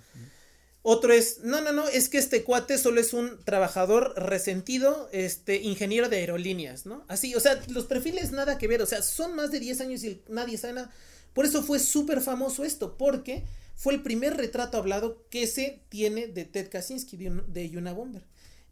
Otro 0.83 1.13
es, 1.13 1.41
no, 1.41 1.61
no, 1.61 1.71
no, 1.71 1.87
es 1.87 2.09
que 2.09 2.17
este 2.17 2.43
cuate 2.43 2.79
solo 2.79 2.99
es 2.99 3.13
un 3.13 3.43
trabajador 3.45 4.15
resentido, 4.17 5.09
este, 5.11 5.57
ingeniero 5.57 6.09
de 6.09 6.17
aerolíneas, 6.17 6.87
¿no? 6.87 7.05
Así, 7.07 7.35
o 7.35 7.39
sea, 7.39 7.61
los 7.67 7.85
perfiles 7.85 8.31
nada 8.31 8.57
que 8.57 8.67
ver, 8.67 8.81
o 8.81 8.87
sea, 8.87 9.03
son 9.03 9.35
más 9.35 9.51
de 9.51 9.59
10 9.59 9.81
años 9.81 10.03
y 10.03 10.23
nadie 10.27 10.57
sabe 10.57 10.73
nada. 10.73 10.91
Por 11.33 11.45
eso 11.45 11.63
fue 11.63 11.79
súper 11.79 12.21
famoso 12.21 12.63
esto, 12.63 12.97
porque 12.97 13.43
fue 13.75 13.93
el 13.93 14.03
primer 14.03 14.37
retrato 14.37 14.77
hablado 14.77 15.25
que 15.29 15.47
se 15.47 15.81
tiene 15.89 16.27
de 16.27 16.45
Ted 16.45 16.69
Kaczynski, 16.69 17.17
de, 17.17 17.41
de 17.47 17.69
Yuna 17.69 17.93
Bomber. 17.93 18.23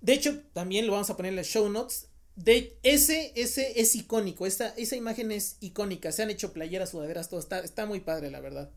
De 0.01 0.13
hecho, 0.13 0.41
también 0.53 0.85
lo 0.85 0.93
vamos 0.93 1.09
a 1.09 1.17
poner 1.17 1.31
en 1.31 1.37
las 1.37 1.47
show 1.47 1.69
notes. 1.69 2.07
De 2.35 2.77
ese, 2.83 3.33
ese 3.35 3.81
es 3.81 3.95
icónico, 3.95 4.45
esa, 4.45 4.69
esa 4.77 4.95
imagen 4.95 5.31
es 5.31 5.57
icónica. 5.59 6.11
Se 6.11 6.23
han 6.23 6.29
hecho 6.29 6.53
playeras, 6.53 6.91
sudaderas, 6.91 7.27
todo 7.27 7.39
está, 7.39 7.59
está 7.59 7.85
muy 7.85 7.99
padre, 7.99 8.31
la 8.31 8.39
verdad. 8.39 8.71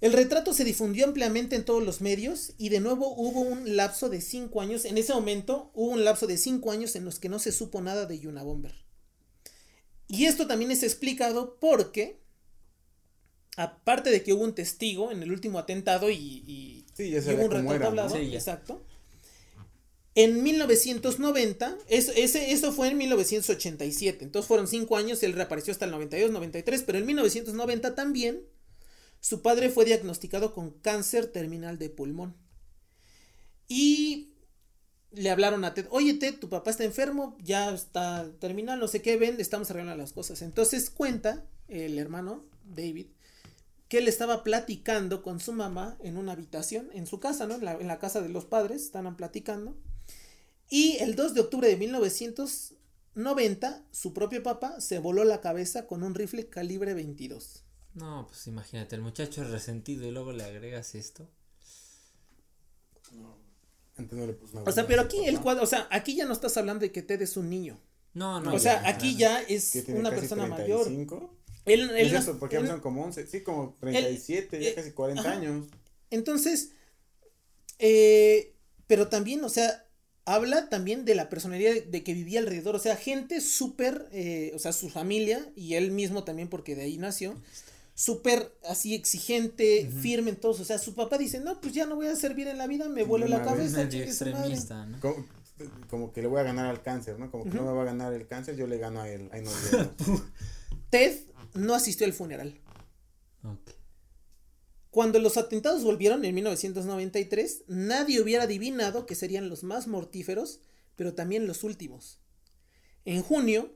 El 0.00 0.12
retrato 0.12 0.54
se 0.54 0.62
difundió 0.62 1.06
ampliamente 1.06 1.56
en 1.56 1.64
todos 1.64 1.82
los 1.82 2.00
medios 2.00 2.52
y 2.56 2.68
de 2.68 2.78
nuevo 2.78 3.12
hubo 3.16 3.40
un 3.40 3.74
lapso 3.74 4.08
de 4.08 4.20
cinco 4.20 4.60
años. 4.60 4.84
En 4.84 4.96
ese 4.96 5.12
momento 5.12 5.72
hubo 5.74 5.90
un 5.90 6.04
lapso 6.04 6.28
de 6.28 6.38
cinco 6.38 6.70
años 6.70 6.94
en 6.94 7.04
los 7.04 7.18
que 7.18 7.28
no 7.28 7.40
se 7.40 7.50
supo 7.50 7.80
nada 7.80 8.06
de 8.06 8.20
Yuna 8.20 8.44
Bomber. 8.44 8.74
Y 10.08 10.24
esto 10.24 10.46
también 10.46 10.70
es 10.70 10.82
explicado 10.82 11.58
porque, 11.60 12.18
aparte 13.56 14.10
de 14.10 14.22
que 14.22 14.32
hubo 14.32 14.42
un 14.42 14.54
testigo 14.54 15.12
en 15.12 15.22
el 15.22 15.30
último 15.30 15.58
atentado 15.58 16.10
y, 16.10 16.14
y, 16.16 16.86
Sí, 16.94 17.10
ya 17.10 17.18
y 17.18 17.22
sabía 17.22 17.38
hubo 17.38 17.44
un 17.46 17.50
retrato 17.52 17.86
hablado, 17.86 18.16
Sí, 18.16 18.34
exacto. 18.34 18.82
En 20.14 20.42
1990, 20.42 21.78
eso, 21.86 22.10
ese, 22.16 22.50
eso 22.50 22.72
fue 22.72 22.88
en 22.88 22.98
1987, 22.98 24.24
entonces 24.24 24.48
fueron 24.48 24.66
cinco 24.66 24.96
años, 24.96 25.22
él 25.22 25.34
reapareció 25.34 25.70
hasta 25.70 25.84
el 25.84 25.92
92, 25.92 26.32
93, 26.32 26.82
pero 26.82 26.98
en 26.98 27.06
1990 27.06 27.94
también 27.94 28.42
su 29.20 29.42
padre 29.42 29.70
fue 29.70 29.84
diagnosticado 29.84 30.54
con 30.54 30.70
cáncer 30.70 31.26
terminal 31.28 31.78
de 31.78 31.90
pulmón. 31.90 32.34
Y 33.68 34.32
le 35.12 35.30
hablaron 35.30 35.64
a 35.64 35.74
Ted, 35.74 35.86
oye 35.90 36.14
Ted, 36.14 36.38
tu 36.38 36.48
papá 36.48 36.70
está 36.70 36.84
enfermo, 36.84 37.36
ya 37.42 37.72
está 37.72 38.30
terminal, 38.38 38.78
no 38.78 38.88
sé 38.88 39.02
qué, 39.02 39.16
ven, 39.16 39.40
estamos 39.40 39.70
arreglando 39.70 40.02
las 40.02 40.12
cosas. 40.12 40.42
Entonces 40.42 40.90
cuenta 40.90 41.44
el 41.68 41.98
hermano, 41.98 42.44
David, 42.64 43.06
que 43.88 43.98
él 43.98 44.08
estaba 44.08 44.44
platicando 44.44 45.22
con 45.22 45.40
su 45.40 45.52
mamá 45.52 45.96
en 46.00 46.16
una 46.18 46.32
habitación, 46.32 46.90
en 46.92 47.06
su 47.06 47.20
casa, 47.20 47.46
¿no? 47.46 47.54
En 47.54 47.64
la, 47.64 47.72
en 47.72 47.86
la 47.86 47.98
casa 47.98 48.20
de 48.20 48.28
los 48.28 48.44
padres, 48.44 48.82
estaban 48.82 49.16
platicando. 49.16 49.76
Y 50.68 50.98
el 50.98 51.14
2 51.14 51.34
de 51.34 51.40
octubre 51.40 51.68
de 51.68 51.76
1990, 51.76 52.78
90, 53.18 53.84
su 53.90 54.14
propio 54.14 54.44
papá 54.44 54.80
se 54.80 55.00
voló 55.00 55.24
la 55.24 55.40
cabeza 55.40 55.88
con 55.88 56.04
un 56.04 56.14
rifle 56.14 56.48
calibre 56.48 56.94
22. 56.94 57.64
No, 57.94 58.26
pues 58.28 58.46
imagínate, 58.46 58.94
el 58.94 59.02
muchacho 59.02 59.42
es 59.42 59.50
resentido 59.50 60.06
y 60.06 60.12
luego 60.12 60.32
le 60.32 60.44
agregas 60.44 60.94
esto. 60.94 61.28
Antes 62.94 63.12
no 64.10 64.26
le 64.26 64.32
puso 64.34 64.58
una 64.58 64.68
O 64.68 64.72
sea, 64.72 64.86
pero 64.86 65.02
aquí 65.02 65.24
el 65.26 65.40
cuadro, 65.40 65.62
o 65.62 65.66
sea, 65.66 65.86
aquí 65.90 66.14
ya 66.16 66.24
no 66.26 66.32
estás 66.32 66.56
hablando 66.56 66.80
de 66.82 66.92
que 66.92 67.02
Ted 67.02 67.20
es 67.22 67.36
un 67.36 67.48
niño. 67.50 67.80
No, 68.14 68.40
no. 68.40 68.54
o 68.54 68.58
sea, 68.58 68.82
ya, 68.82 68.88
aquí 68.88 69.16
ya. 69.16 69.40
es 69.42 69.70
Que 69.72 69.82
tiene 69.82 70.00
una 70.00 70.10
casi 70.10 70.20
persona 70.22 70.46
mayor. 70.46 70.84
35. 70.84 71.34
Él, 71.66 71.86
No 71.88 71.94
él 71.94 72.06
es 72.06 72.10
cierto, 72.10 72.38
porque 72.38 72.56
él- 72.56 72.66
son 72.66 72.80
como 72.80 73.04
11, 73.04 73.26
sí, 73.26 73.42
como 73.42 73.76
37, 73.80 74.62
ya 74.62 74.70
eh, 74.70 74.74
casi 74.74 74.92
40 74.92 75.20
ajá. 75.22 75.32
años. 75.32 75.66
Entonces, 76.10 76.70
eh, 77.78 78.54
pero 78.86 79.08
también, 79.08 79.44
o 79.44 79.48
sea, 79.48 79.84
habla 80.24 80.68
también 80.68 81.04
de 81.04 81.14
la 81.14 81.28
personalidad 81.28 81.72
de, 81.74 81.80
de 81.82 82.02
que 82.04 82.14
vivía 82.14 82.40
alrededor, 82.40 82.74
o 82.76 82.78
sea, 82.78 82.96
gente 82.96 83.40
súper, 83.40 84.08
eh, 84.12 84.52
o 84.54 84.58
sea, 84.58 84.72
su 84.72 84.88
familia 84.88 85.50
y 85.56 85.74
él 85.74 85.90
mismo 85.90 86.24
también 86.24 86.48
porque 86.48 86.74
de 86.74 86.82
ahí 86.82 86.96
nació, 86.98 87.34
súper 87.98 88.56
así 88.62 88.94
exigente, 88.94 89.90
firme 90.00 90.30
en 90.30 90.36
todos, 90.36 90.60
o 90.60 90.64
sea, 90.64 90.78
su 90.78 90.94
papá 90.94 91.18
dice, 91.18 91.40
no, 91.40 91.60
pues 91.60 91.74
ya 91.74 91.84
no 91.84 91.96
voy 91.96 92.06
a 92.06 92.14
servir 92.14 92.46
en 92.46 92.56
la 92.56 92.68
vida, 92.68 92.88
me 92.88 93.02
vuelo 93.02 93.26
la 93.26 93.42
cabeza, 93.42 93.78
Medio 93.78 93.90
chingue 93.90 94.12
su 94.12 94.24
madre". 94.26 94.54
extremista, 94.54 94.86
¿no? 94.86 95.00
Como, 95.00 95.26
como 95.90 96.12
que 96.12 96.22
le 96.22 96.28
voy 96.28 96.38
a 96.38 96.44
ganar 96.44 96.66
al 96.66 96.80
cáncer, 96.80 97.18
¿no? 97.18 97.28
Como 97.28 97.42
que 97.42 97.50
no 97.50 97.64
me 97.64 97.72
va 97.72 97.82
a 97.82 97.86
ganar 97.86 98.12
el 98.12 98.28
cáncer, 98.28 98.54
yo 98.54 98.68
le 98.68 98.78
gano 98.78 99.00
a 99.00 99.08
él. 99.08 99.28
Ted 100.90 101.18
no 101.54 101.74
asistió 101.74 102.06
al 102.06 102.12
funeral. 102.12 102.60
Ok. 103.42 103.72
Cuando 104.90 105.18
los 105.18 105.36
atentados 105.36 105.82
volvieron 105.82 106.24
en 106.24 106.36
1993, 106.36 107.64
nadie 107.66 108.20
hubiera 108.20 108.44
adivinado 108.44 109.06
que 109.06 109.16
serían 109.16 109.48
los 109.48 109.64
más 109.64 109.88
mortíferos, 109.88 110.60
pero 110.94 111.14
también 111.14 111.48
los 111.48 111.64
últimos. 111.64 112.20
En 113.04 113.22
junio, 113.22 113.74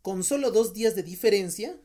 con 0.00 0.24
solo 0.24 0.50
dos 0.52 0.72
días 0.72 0.94
de 0.94 1.02
diferencia, 1.02 1.78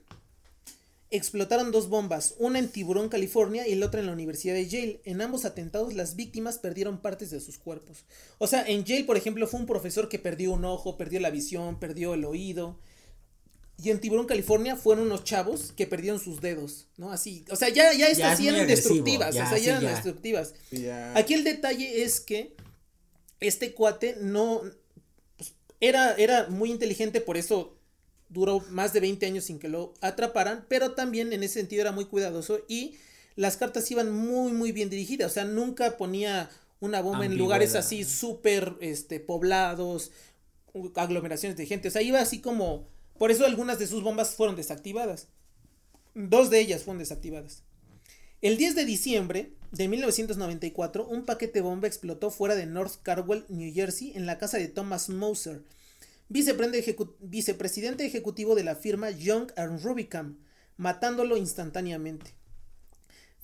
explotaron 1.14 1.72
dos 1.72 1.90
bombas, 1.90 2.34
una 2.40 2.58
en 2.58 2.70
Tiburón, 2.70 3.08
California, 3.08 3.68
y 3.68 3.76
la 3.76 3.86
otra 3.86 4.00
en 4.00 4.08
la 4.08 4.14
Universidad 4.14 4.56
de 4.56 4.68
Yale. 4.68 5.00
En 5.06 5.22
ambos 5.22 5.46
atentados, 5.46 5.94
las 5.94 6.16
víctimas 6.16 6.58
perdieron 6.58 6.98
partes 6.98 7.30
de 7.30 7.40
sus 7.40 7.60
cuerpos. 7.60 8.06
O 8.40 8.48
sea, 8.48 8.66
en 8.68 8.84
Yale, 8.84 9.04
por 9.04 9.16
ejemplo, 9.16 9.48
fue 9.48 9.60
un 9.60 9.68
profesor 9.68 10.10
que 10.10 10.18
perdió 10.18 10.52
un 10.52 10.66
ojo, 10.66 10.98
perdió 10.98 11.20
la 11.20 11.30
visión, 11.30 11.80
perdió 11.80 12.16
el 12.16 12.26
oído. 12.26 12.80
Y 13.82 13.92
en 13.92 14.00
Tiburón, 14.00 14.26
California, 14.26 14.76
fueron 14.76 15.06
unos 15.06 15.24
chavos 15.24 15.72
que 15.76 15.86
perdieron 15.86 16.20
sus 16.20 16.42
dedos, 16.42 16.88
¿no? 16.98 17.12
Así, 17.12 17.46
o 17.52 17.56
sea, 17.56 17.70
ya, 17.70 17.94
ya 17.94 18.08
estas 18.08 18.34
es 18.34 18.38
sí 18.38 18.44
muy 18.44 18.50
eran 18.50 18.62
agresivo, 18.62 18.90
destructivas, 18.96 19.36
ya, 19.36 19.46
o 19.46 19.50
sea, 19.50 19.58
sí, 19.58 19.66
ya 19.66 19.72
eran 19.72 19.84
ya. 19.84 19.92
destructivas. 19.92 20.54
Ya. 20.72 21.18
Aquí 21.18 21.34
el 21.36 21.44
detalle 21.44 22.04
es 22.04 22.20
que 22.20 22.56
este 23.40 23.74
cuate 23.74 24.18
no 24.20 24.62
pues, 25.38 25.54
era, 25.80 26.16
era 26.16 26.48
muy 26.50 26.72
inteligente, 26.72 27.22
por 27.22 27.38
eso 27.38 27.78
duró 28.34 28.60
más 28.70 28.94
de 28.94 29.00
20 29.00 29.26
años 29.26 29.46
sin 29.46 29.60
que 29.60 29.70
lo 29.70 29.94
atraparan, 30.02 30.66
pero 30.68 30.92
también 30.92 31.32
en 31.32 31.44
ese 31.44 31.56
sentido 31.56 31.82
era 31.82 31.92
muy 31.92 32.06
cuidadoso 32.06 32.60
y 32.68 32.96
las 33.36 33.58
cartas 33.58 33.90
iban 33.92 34.12
muy 34.12 34.52
muy 34.52 34.72
bien 34.72 34.90
dirigidas, 34.90 35.32
o 35.32 35.34
sea, 35.34 35.46
nunca 35.46 35.98
ponía 35.98 36.50
una 36.80 37.02
bomba 37.02 37.26
en 37.26 37.38
lugares 37.38 37.76
así 37.76 38.04
súper 38.04 38.76
este 38.82 39.20
poblados, 39.20 40.12
aglomeraciones 40.96 41.58
de 41.58 41.66
gente, 41.66 41.88
o 41.88 41.92
sea, 41.92 42.02
iba 42.02 42.20
así 42.20 42.40
como 42.40 42.88
por 43.18 43.32
eso 43.32 43.46
algunas 43.46 43.80
de 43.80 43.88
sus 43.88 44.04
bombas 44.04 44.36
fueron 44.36 44.56
desactivadas. 44.56 45.28
Dos 46.16 46.50
de 46.50 46.60
ellas 46.60 46.84
fueron 46.84 47.00
desactivadas. 47.00 47.64
El 48.42 48.58
10 48.58 48.76
de 48.76 48.86
diciembre 48.86 49.54
de 49.72 49.88
1994, 49.88 51.08
un 51.08 51.24
paquete 51.24 51.62
bomba 51.62 51.88
explotó 51.88 52.30
fuera 52.30 52.56
de 52.56 52.66
North 52.66 52.96
Carwell, 53.02 53.46
New 53.48 53.74
Jersey, 53.74 54.12
en 54.16 54.26
la 54.26 54.38
casa 54.38 54.58
de 54.58 54.68
Thomas 54.68 55.10
Moser, 55.10 55.62
ejecu- 56.34 57.16
vicepresidente 57.20 58.06
ejecutivo 58.06 58.56
de 58.56 58.64
la 58.64 58.76
firma 58.76 59.10
Young 59.12 59.52
and 59.56 59.82
Rubicam, 59.84 60.38
matándolo 60.78 61.38
instantáneamente. 61.38 62.34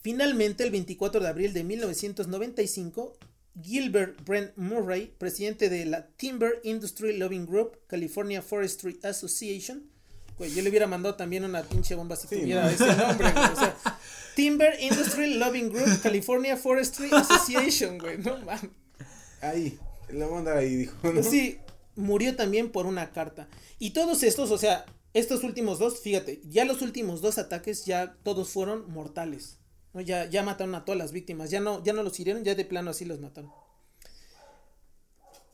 Finalmente, 0.02 0.64
el 0.64 0.72
24 0.72 1.20
de 1.22 1.28
abril 1.28 1.54
de 1.54 1.64
1995, 1.64 3.18
Gilbert 3.62 4.24
Brent 4.26 4.56
Murray, 4.56 5.14
presidente 5.18 5.70
de 5.70 5.86
la 5.86 6.08
Timber 6.08 6.62
Industry 6.64 7.18
Lobbying 7.18 7.46
Group, 7.46 7.78
California 7.88 8.42
Forestry 8.42 8.98
Association, 9.04 9.84
güey, 10.38 10.54
yo 10.54 10.62
le 10.62 10.70
hubiera 10.70 10.88
mandado 10.88 11.16
también 11.16 11.44
una 11.44 11.64
pinche 11.64 11.96
bomba 11.96 12.16
si 12.16 12.28
Sí, 12.30 12.38
tuviera 12.40 12.64
¿no? 12.64 12.70
ese 12.70 12.96
nombre, 12.96 13.32
güey, 13.34 13.46
o 13.46 13.56
sea, 13.58 13.76
Timber 14.38 14.74
Industry 14.80 15.34
Lobbying 15.34 15.70
Group, 15.70 16.02
California 16.02 16.56
Forestry 16.56 17.10
Association, 17.12 17.98
güey, 17.98 18.18
no 18.20 18.38
mames. 18.38 18.72
Ahí, 19.42 19.78
lo 20.10 20.28
voy 20.28 20.36
a 20.36 20.40
andar 20.40 20.58
ahí, 20.58 20.76
dijo. 20.78 21.12
¿no? 21.12 21.22
Sí, 21.24 21.58
murió 22.00 22.36
también 22.36 22.72
por 22.72 22.86
una 22.86 23.12
carta. 23.12 23.48
Y 23.78 23.92
todos 23.92 24.24
estos, 24.24 24.52
o 24.52 24.58
sea, 24.58 24.86
estos 25.14 25.44
últimos 25.44 25.80
dos, 25.80 26.00
fíjate, 26.00 26.42
ya 26.46 26.66
los 26.66 26.82
últimos 26.82 27.22
dos 27.22 27.38
ataques 27.38 27.86
ya 27.86 28.16
todos 28.24 28.50
fueron 28.50 28.90
mortales. 28.92 29.58
Ya, 29.94 30.30
ya 30.30 30.44
mataron 30.44 30.76
a 30.76 30.86
todas 30.86 31.00
las 31.00 31.12
víctimas, 31.12 31.50
ya 31.50 31.60
no, 31.60 31.84
ya 31.84 31.94
no 31.94 32.04
los 32.04 32.20
hirieron, 32.20 32.44
ya 32.44 32.56
de 32.56 32.66
plano 32.66 32.92
así 32.92 33.06
los 33.06 33.20
mataron. 33.20 33.52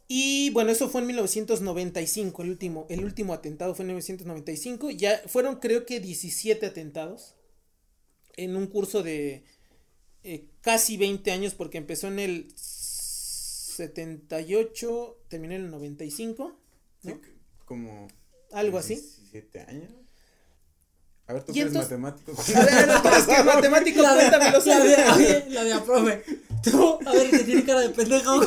Y 0.08 0.52
bueno, 0.52 0.72
eso 0.72 0.88
fue 0.90 1.02
en 1.02 1.08
1995, 1.08 2.44
el 2.44 2.50
último, 2.50 2.86
el 2.90 3.04
último 3.04 3.34
atentado 3.34 3.74
fue 3.74 3.84
en 3.84 3.88
1995. 3.88 4.92
Ya 4.92 5.22
fueron 5.26 5.56
creo 5.56 5.86
que 5.86 6.00
17 6.00 6.66
atentados 6.66 7.36
en 8.38 8.56
un 8.56 8.68
curso 8.68 9.02
de 9.02 9.46
eh, 10.24 10.48
casi 10.62 10.98
20 10.98 11.32
años 11.32 11.56
porque 11.56 11.78
empezó 11.78 12.08
en 12.08 12.20
el 12.20 12.54
78, 13.76 15.18
terminó 15.28 15.54
en 15.56 15.66
el 15.66 15.72
95, 15.72 16.58
Sí, 17.02 17.08
¿no? 17.10 17.22
como. 17.66 18.08
algo 18.52 18.78
así. 18.78 18.96
17 18.96 19.62
años. 19.62 19.92
A 21.28 21.34
ver, 21.34 21.44
tú 21.44 21.52
eres 21.54 21.68
entonces- 21.68 22.00
matemático. 22.00 22.32
A 22.56 22.64
ver, 22.66 22.88
no, 22.88 23.02
tú 23.02 23.08
eres 23.10 23.26
que 23.26 23.44
matemático, 23.44 24.02
cuéntamelo. 24.04 24.60
La 24.66 24.80
de, 24.80 25.10
oye, 25.10 25.46
la 25.50 25.64
de 25.64 25.74
aprove. 25.74 26.24
Tú, 26.64 27.00
a 27.06 27.12
ver, 27.12 27.30
que 27.32 27.40
tiene 27.40 27.64
cara 27.66 27.82
de 27.82 27.90
pendejo. 27.90 28.42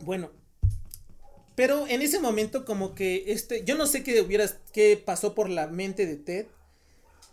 Bueno, 0.00 0.30
pero 1.54 1.86
en 1.86 2.00
ese 2.02 2.18
momento 2.20 2.64
como 2.64 2.94
que 2.94 3.24
este, 3.32 3.64
yo 3.64 3.76
no 3.76 3.86
sé 3.86 4.02
qué 4.02 4.20
hubieras, 4.22 4.56
qué 4.72 4.96
pasó 4.96 5.34
por 5.34 5.50
la 5.50 5.66
mente 5.66 6.06
de 6.06 6.16
Ted, 6.16 6.46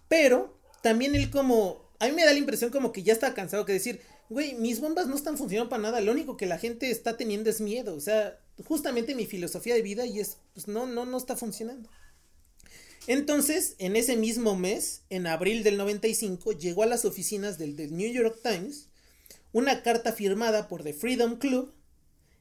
pero 0.10 0.58
también 0.82 1.16
él 1.16 1.30
como, 1.32 1.90
a 2.00 2.08
mí 2.08 2.12
me 2.12 2.26
da 2.26 2.34
la 2.34 2.40
impresión 2.40 2.72
como 2.72 2.92
que 2.92 3.04
ya 3.04 3.14
está 3.14 3.34
cansado 3.34 3.66
que 3.66 3.72
decir, 3.74 4.02
güey, 4.30 4.54
mis 4.56 4.80
bombas 4.80 5.08
no 5.08 5.16
están 5.16 5.38
funcionando 5.38 5.70
para 5.70 5.84
nada, 5.84 6.02
lo 6.02 6.12
único 6.12 6.38
que 6.38 6.46
la 6.46 6.58
gente 6.58 6.90
está 6.90 7.18
teniendo 7.18 7.50
es 7.50 7.62
miedo, 7.62 7.96
o 7.96 8.00
sea, 8.00 8.40
justamente 8.66 9.16
mi 9.16 9.26
filosofía 9.26 9.76
de 9.76 9.82
vida 9.82 10.06
y 10.06 10.20
es, 10.20 10.38
pues 10.54 10.68
no, 10.68 10.86
no, 10.86 11.06
no 11.06 11.18
está 11.18 11.36
funcionando. 11.36 11.90
Entonces, 13.08 13.76
en 13.78 13.96
ese 13.96 14.18
mismo 14.18 14.56
mes, 14.56 15.04
en 15.10 15.28
abril 15.28 15.64
del 15.64 15.78
95, 15.78 16.54
llegó 16.54 16.84
a 16.84 16.88
las 16.88 17.06
oficinas 17.06 17.58
del, 17.60 17.76
del 17.76 17.96
New 17.96 18.12
York 18.12 18.40
Times 18.42 18.88
una 19.54 19.84
carta 19.84 20.12
firmada 20.12 20.68
por 20.68 20.84
The 20.84 20.94
Freedom 20.94 21.38
Club 21.38 21.72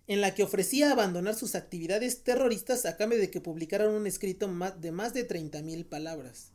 en 0.06 0.20
la 0.20 0.34
que 0.34 0.42
ofrecía 0.42 0.90
abandonar 0.90 1.34
sus 1.34 1.54
actividades 1.54 2.22
terroristas 2.22 2.84
a 2.86 2.96
cambio 2.96 3.18
de 3.18 3.30
que 3.30 3.40
publicaran 3.40 3.90
un 3.90 4.06
escrito 4.06 4.46
de 4.80 4.92
más 4.92 5.14
de 5.14 5.28
30.000 5.28 5.84
palabras. 5.86 6.53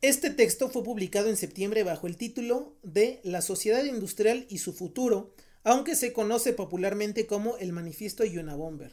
Este 0.00 0.30
texto 0.30 0.68
fue 0.68 0.84
publicado 0.84 1.28
en 1.28 1.36
septiembre 1.36 1.82
bajo 1.82 2.06
el 2.06 2.16
título 2.16 2.76
de 2.82 3.20
La 3.24 3.42
sociedad 3.42 3.84
industrial 3.84 4.46
y 4.48 4.58
su 4.58 4.72
futuro, 4.72 5.34
aunque 5.64 5.96
se 5.96 6.12
conoce 6.12 6.52
popularmente 6.52 7.26
como 7.26 7.56
el 7.58 7.72
Manifiesto 7.72 8.22
Unabomber. 8.22 8.92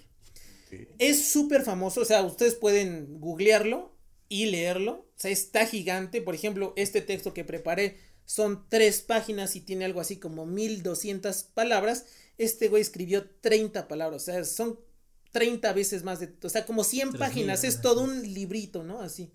Sí. 0.69 0.87
Es 0.97 1.29
súper 1.29 1.61
famoso, 1.61 2.01
o 2.01 2.05
sea, 2.05 2.23
ustedes 2.23 2.55
pueden 2.55 3.19
googlearlo 3.19 3.95
y 4.29 4.47
leerlo. 4.47 4.91
O 4.93 5.19
sea, 5.19 5.31
está 5.31 5.65
gigante. 5.65 6.21
Por 6.21 6.35
ejemplo, 6.35 6.73
este 6.75 7.01
texto 7.01 7.33
que 7.33 7.43
preparé 7.43 7.97
son 8.25 8.67
tres 8.69 9.01
páginas 9.01 9.55
y 9.55 9.61
tiene 9.61 9.85
algo 9.85 10.01
así 10.01 10.17
como 10.17 10.45
1200 10.45 11.43
palabras. 11.43 12.05
Este 12.37 12.67
güey 12.67 12.81
escribió 12.81 13.29
30 13.41 13.87
palabras, 13.87 14.23
o 14.23 14.25
sea, 14.25 14.43
son 14.43 14.79
30 15.31 15.71
veces 15.73 16.03
más 16.03 16.19
de, 16.19 16.33
o 16.43 16.49
sea, 16.49 16.65
como 16.65 16.83
100 16.83 17.09
Tres 17.09 17.19
páginas, 17.19 17.63
es 17.63 17.81
todo 17.81 18.01
un 18.01 18.21
librito, 18.33 18.83
¿no? 18.83 19.01
Así. 19.01 19.31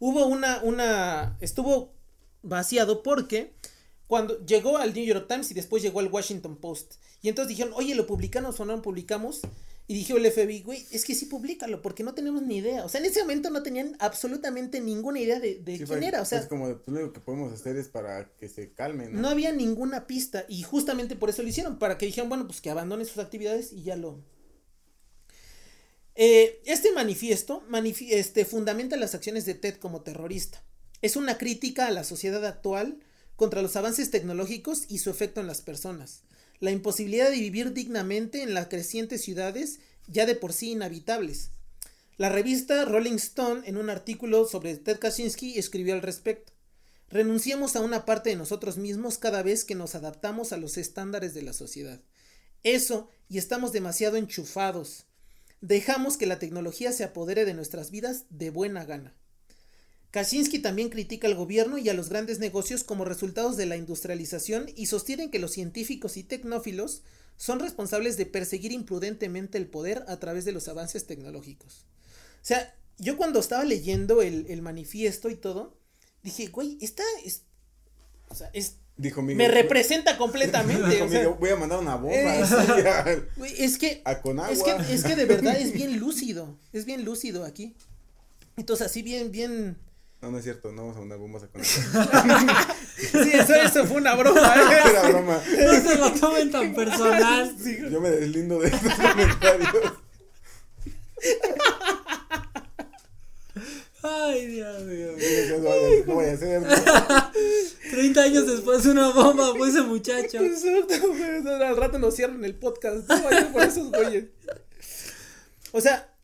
Hubo 0.00 0.26
una, 0.26 0.62
una, 0.62 1.36
estuvo 1.40 1.92
vaciado 2.42 3.02
porque 3.02 3.52
cuando 4.06 4.44
llegó 4.44 4.76
al 4.78 4.92
New 4.94 5.04
York 5.04 5.26
Times 5.28 5.50
y 5.50 5.54
después 5.54 5.82
llegó 5.82 6.00
al 6.00 6.08
Washington 6.08 6.56
Post. 6.56 6.94
Y 7.22 7.28
entonces 7.28 7.48
dijeron, 7.48 7.72
oye, 7.76 7.94
¿lo 7.94 8.06
publicamos 8.06 8.60
o 8.60 8.64
no 8.64 8.76
lo 8.76 8.82
publicamos? 8.82 9.40
Y 9.86 9.94
dijo 9.94 10.16
el 10.16 10.30
FBI, 10.30 10.62
güey, 10.62 10.86
es 10.92 11.04
que 11.04 11.14
sí, 11.14 11.26
públicalo, 11.26 11.82
porque 11.82 12.02
no 12.02 12.14
tenemos 12.14 12.40
ni 12.42 12.56
idea. 12.56 12.84
O 12.86 12.88
sea, 12.88 13.00
en 13.00 13.06
ese 13.06 13.20
momento 13.20 13.50
no 13.50 13.62
tenían 13.62 13.96
absolutamente 13.98 14.80
ninguna 14.80 15.20
idea 15.20 15.40
de, 15.40 15.56
de 15.56 15.72
Sí, 15.72 15.84
quién 15.84 15.86
fue- 15.98 16.06
era. 16.06 16.22
O 16.22 16.24
sea, 16.24 16.38
Es 16.40 16.46
como, 16.46 16.66
pues, 16.66 16.88
lo 16.88 16.94
único 17.00 17.12
que 17.12 17.20
podemos 17.20 17.52
hacer 17.52 17.76
es 17.76 17.88
para 17.88 18.30
que 18.36 18.48
se 18.48 18.72
calmen. 18.72 19.12
¿no? 19.12 19.20
no 19.20 19.28
había 19.28 19.52
ninguna 19.52 20.06
pista. 20.06 20.46
Y 20.48 20.62
justamente 20.62 21.16
por 21.16 21.28
eso 21.28 21.42
lo 21.42 21.48
hicieron, 21.48 21.78
para 21.78 21.98
que 21.98 22.06
dijeran, 22.06 22.30
bueno, 22.30 22.46
pues 22.46 22.62
que 22.62 22.70
abandonen 22.70 23.04
sus 23.06 23.18
actividades 23.18 23.72
y 23.74 23.82
ya 23.82 23.96
lo. 23.96 24.20
Eh, 26.16 26.60
este 26.64 26.92
manifiesto 26.92 27.62
manifi- 27.68 28.08
este, 28.10 28.44
fundamenta 28.44 28.96
las 28.96 29.14
acciones 29.14 29.46
de 29.46 29.54
Ted 29.54 29.76
como 29.76 30.02
terrorista. 30.02 30.62
Es 31.02 31.16
una 31.16 31.38
crítica 31.38 31.86
a 31.86 31.90
la 31.90 32.04
sociedad 32.04 32.44
actual 32.46 33.00
contra 33.36 33.62
los 33.62 33.74
avances 33.76 34.10
tecnológicos 34.10 34.84
y 34.88 34.98
su 34.98 35.10
efecto 35.10 35.40
en 35.40 35.46
las 35.48 35.60
personas. 35.60 36.22
la 36.60 36.70
imposibilidad 36.70 37.30
de 37.30 37.36
vivir 37.36 37.72
dignamente 37.72 38.42
en 38.42 38.54
las 38.54 38.68
crecientes 38.68 39.22
ciudades 39.22 39.80
ya 40.06 40.24
de 40.26 40.34
por 40.34 40.52
sí 40.52 40.70
inhabitables. 40.70 41.50
La 42.16 42.28
revista 42.28 42.84
Rolling 42.84 43.16
Stone, 43.16 43.62
en 43.66 43.76
un 43.76 43.90
artículo 43.90 44.46
sobre 44.46 44.76
Ted 44.76 44.98
Kaczynski, 44.98 45.58
escribió 45.58 45.94
al 45.94 46.02
respecto. 46.02 46.52
Renunciamos 47.10 47.76
a 47.76 47.80
una 47.80 48.04
parte 48.04 48.30
de 48.30 48.36
nosotros 48.36 48.78
mismos 48.78 49.18
cada 49.18 49.42
vez 49.42 49.64
que 49.64 49.74
nos 49.74 49.94
adaptamos 49.94 50.52
a 50.52 50.56
los 50.56 50.78
estándares 50.78 51.34
de 51.34 51.42
la 51.42 51.52
sociedad. 51.52 52.00
Eso, 52.62 53.08
y 53.28 53.38
estamos 53.38 53.72
demasiado 53.72 54.16
enchufados. 54.16 55.06
Dejamos 55.64 56.18
que 56.18 56.26
la 56.26 56.38
tecnología 56.38 56.92
se 56.92 57.04
apodere 57.04 57.46
de 57.46 57.54
nuestras 57.54 57.90
vidas 57.90 58.26
de 58.28 58.50
buena 58.50 58.84
gana. 58.84 59.14
Kaczynski 60.10 60.58
también 60.58 60.90
critica 60.90 61.26
al 61.26 61.34
gobierno 61.34 61.78
y 61.78 61.88
a 61.88 61.94
los 61.94 62.10
grandes 62.10 62.38
negocios 62.38 62.84
como 62.84 63.06
resultados 63.06 63.56
de 63.56 63.64
la 63.64 63.78
industrialización 63.78 64.66
y 64.76 64.84
sostienen 64.84 65.30
que 65.30 65.38
los 65.38 65.52
científicos 65.52 66.18
y 66.18 66.22
tecnófilos 66.22 67.02
son 67.38 67.60
responsables 67.60 68.18
de 68.18 68.26
perseguir 68.26 68.72
imprudentemente 68.72 69.56
el 69.56 69.66
poder 69.66 70.04
a 70.06 70.20
través 70.20 70.44
de 70.44 70.52
los 70.52 70.68
avances 70.68 71.06
tecnológicos. 71.06 71.86
O 72.42 72.44
sea, 72.44 72.76
yo 72.98 73.16
cuando 73.16 73.40
estaba 73.40 73.64
leyendo 73.64 74.20
el, 74.20 74.44
el 74.50 74.60
manifiesto 74.60 75.30
y 75.30 75.34
todo, 75.34 75.78
dije, 76.22 76.48
güey, 76.48 76.76
esta 76.82 77.04
es. 77.24 77.44
O 78.28 78.34
sea, 78.34 78.50
es. 78.52 78.76
Dijo 78.96 79.22
Miguel, 79.22 79.38
me 79.38 79.48
representa 79.48 80.16
completamente. 80.16 80.88
Dijo 80.88 81.04
o 81.06 81.08
sea, 81.08 81.20
Miguel, 81.20 81.36
voy 81.40 81.50
a 81.50 81.56
mandar 81.56 81.80
una 81.80 81.96
bomba. 81.96 82.32
Así, 82.42 82.54
a- 82.86 83.16
es 83.58 83.76
que. 83.78 84.02
a 84.04 84.20
con 84.20 84.38
agua. 84.38 84.52
Es 84.52 84.62
que, 84.62 84.94
es 84.94 85.02
que 85.04 85.16
de 85.16 85.24
verdad 85.24 85.56
es 85.58 85.72
bien 85.74 85.98
lúcido. 85.98 86.56
Es 86.72 86.84
bien 86.84 87.04
lúcido 87.04 87.44
aquí. 87.44 87.74
Entonces, 88.56 88.86
así 88.86 89.02
bien, 89.02 89.32
bien. 89.32 89.76
No, 90.22 90.30
no 90.30 90.38
es 90.38 90.44
cierto, 90.44 90.70
no 90.72 90.82
vamos 90.82 90.96
a 90.96 91.00
mandar 91.00 91.18
bombas 91.18 91.42
a 91.42 91.48
con 91.48 91.60
agua. 91.60 92.66
Sí, 92.96 93.30
eso, 93.34 93.54
eso 93.54 93.84
fue 93.86 93.96
una 93.98 94.14
broma. 94.14 94.40
¿eh? 94.56 94.90
Era 94.90 95.08
broma. 95.08 95.42
No 95.58 95.80
se 95.90 95.98
lo 95.98 96.12
tomen 96.12 96.50
tan 96.52 96.72
personal. 96.74 97.54
Yo 97.90 98.00
me 98.00 98.10
deslindo 98.10 98.60
de 98.60 98.68
estos 98.68 98.94
comentarios. 98.94 99.92
Ay, 104.02 104.46
Dios 104.46 104.82
mío. 104.82 105.08
No 106.06 106.14
vaya 106.16 106.32
a 106.32 106.36
ser. 106.36 106.62
¿No? 107.94 108.00
30 108.00 108.22
años 108.22 108.46
después 108.46 108.86
una 108.86 109.10
bomba 109.10 109.54
fue 109.56 109.68
ese 109.68 109.82
muchacho. 109.82 110.38
Exacto, 110.38 111.08
güey, 111.08 111.62
Al 111.62 111.76
rato 111.76 111.98
nos 111.98 112.14
cierran 112.14 112.44
el 112.44 112.54
podcast. 112.54 113.08
No 113.08 113.52
por 113.52 113.62
esos 113.62 113.90
güeyes. 113.90 114.26
O 115.72 115.80
sea, 115.80 116.14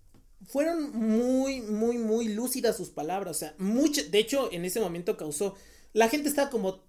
fueron 0.46 0.92
muy, 0.92 1.60
muy, 1.60 1.98
muy 1.98 2.28
lúcidas 2.28 2.76
sus 2.76 2.90
palabras. 2.90 3.36
O 3.36 3.38
sea, 3.38 3.54
mucho. 3.58 4.02
De 4.10 4.18
hecho, 4.18 4.50
en 4.52 4.64
ese 4.64 4.80
momento 4.80 5.16
causó. 5.16 5.56
La 5.92 6.08
gente 6.08 6.28
estaba 6.28 6.50
como 6.50 6.84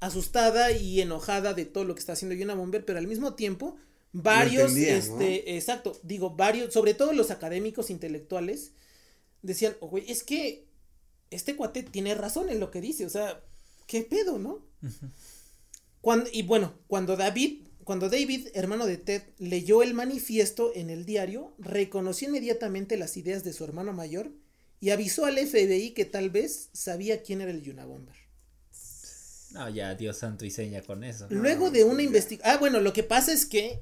asustada 0.00 0.70
y 0.72 1.00
enojada 1.00 1.54
de 1.54 1.64
todo 1.64 1.84
lo 1.84 1.94
que 1.94 2.00
está 2.00 2.12
haciendo 2.12 2.34
Yuna 2.34 2.54
Bomber, 2.54 2.84
pero 2.84 2.98
al 2.98 3.06
mismo 3.06 3.34
tiempo, 3.34 3.76
varios, 4.12 4.76
este, 4.76 5.56
exacto, 5.56 5.98
digo, 6.02 6.30
varios, 6.30 6.72
sobre 6.72 6.94
todo 6.94 7.12
los 7.12 7.30
académicos 7.30 7.90
intelectuales, 7.90 8.72
decían, 9.42 9.76
oh, 9.80 9.88
güey, 9.88 10.10
es 10.10 10.22
que 10.22 10.66
este 11.30 11.56
cuate 11.56 11.82
tiene 11.82 12.14
razón 12.14 12.48
en 12.50 12.60
lo 12.60 12.70
que 12.70 12.80
dice, 12.80 13.06
o 13.06 13.10
sea, 13.10 13.42
¿qué 13.86 14.02
pedo, 14.02 14.38
no? 14.38 14.64
Cuando, 16.00 16.28
y 16.32 16.42
bueno, 16.42 16.74
cuando 16.86 17.16
David, 17.16 17.62
cuando 17.84 18.08
David, 18.10 18.48
hermano 18.54 18.86
de 18.86 18.98
Ted, 18.98 19.22
leyó 19.38 19.82
el 19.82 19.94
manifiesto 19.94 20.72
en 20.74 20.90
el 20.90 21.06
diario, 21.06 21.54
reconoció 21.58 22.28
inmediatamente 22.28 22.96
las 22.96 23.16
ideas 23.16 23.44
de 23.44 23.52
su 23.52 23.64
hermano 23.64 23.92
mayor 23.92 24.30
y 24.80 24.90
avisó 24.90 25.24
al 25.24 25.38
FBI 25.38 25.92
que 25.92 26.04
tal 26.04 26.30
vez 26.30 26.68
sabía 26.72 27.22
quién 27.22 27.40
era 27.40 27.50
el 27.50 27.62
Yunabomber. 27.62 28.16
No, 29.52 29.68
ya, 29.70 29.94
Dios 29.94 30.18
santo 30.18 30.44
y 30.44 30.50
seña 30.50 30.82
con 30.82 31.04
eso. 31.04 31.26
Luego 31.30 31.70
de 31.70 31.84
una 31.84 32.02
investigación. 32.02 32.54
Ah, 32.54 32.58
bueno, 32.58 32.80
lo 32.80 32.92
que 32.92 33.04
pasa 33.04 33.32
es 33.32 33.46
que 33.46 33.78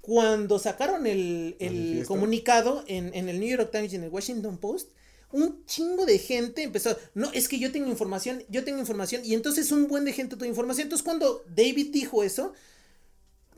cuando 0.00 0.58
sacaron 0.58 1.06
el, 1.06 1.56
el 1.60 2.04
comunicado 2.06 2.84
en, 2.88 3.14
en 3.14 3.28
el 3.28 3.38
New 3.38 3.48
York 3.48 3.70
Times 3.70 3.92
y 3.92 3.96
en 3.96 4.04
el 4.04 4.10
Washington 4.10 4.58
Post, 4.58 4.90
un 5.34 5.64
chingo 5.66 6.06
de 6.06 6.18
gente 6.18 6.62
empezó. 6.62 6.96
No, 7.14 7.30
es 7.32 7.48
que 7.48 7.58
yo 7.58 7.72
tengo 7.72 7.90
información, 7.90 8.44
yo 8.48 8.64
tengo 8.64 8.78
información. 8.78 9.22
Y 9.24 9.34
entonces 9.34 9.72
un 9.72 9.88
buen 9.88 10.04
de 10.04 10.12
gente 10.12 10.36
tuvo 10.36 10.48
información. 10.48 10.84
Entonces 10.84 11.04
cuando 11.04 11.44
David 11.48 11.88
dijo 11.90 12.22
eso, 12.22 12.52